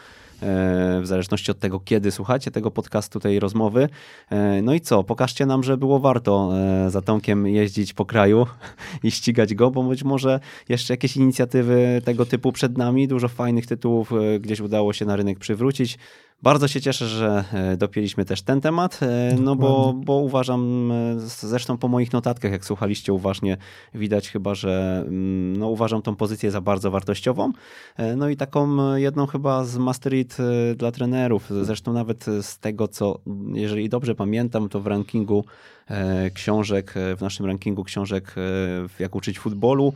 [0.44, 3.88] E, w zależności od tego, kiedy słuchacie tego podcastu, tej rozmowy.
[4.30, 6.50] E, no i co, pokażcie nam, że było warto
[6.86, 8.46] e, za Tomkiem jeździć po kraju
[9.02, 13.66] i ścigać go, bo być może jeszcze jakieś inicjatywy tego typu przed nami, dużo fajnych
[13.66, 15.98] tytułów gdzieś udało się na rynek przywrócić.
[16.42, 21.20] Bardzo się cieszę, że e, dopięliśmy też ten temat, e, no bo, bo uważam, e,
[21.20, 23.56] zresztą po moich notatkach, jak słuchaliście uważnie,
[23.94, 27.52] widać chyba, że mm, no, uważam tą pozycję za bardzo wartościową.
[28.16, 30.36] No i taką jedną chyba z masterit
[30.76, 31.50] dla trenerów.
[31.62, 33.18] Zresztą nawet z tego, co,
[33.52, 35.44] jeżeli dobrze pamiętam, to w rankingu
[36.34, 38.34] książek, w naszym rankingu książek
[38.98, 39.92] jak uczyć futbolu,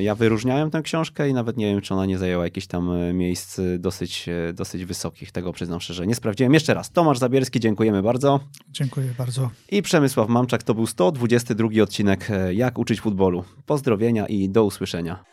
[0.00, 3.12] ja wyróżniałem tę książkę i nawet nie wiem, czy ona nie zajęła jakichś tam e,
[3.12, 5.32] miejsc dosyć, e, dosyć wysokich.
[5.32, 6.06] Tego przyznam szczerze.
[6.06, 6.54] Nie sprawdziłem.
[6.54, 6.90] Jeszcze raz.
[6.90, 8.40] Tomasz Zabierski, dziękujemy bardzo.
[8.70, 9.50] Dziękuję bardzo.
[9.70, 13.44] I Przemysław Mamczak, to był 122 odcinek Jak uczyć futbolu.
[13.66, 15.24] Pozdrowienia i do usłyszenia.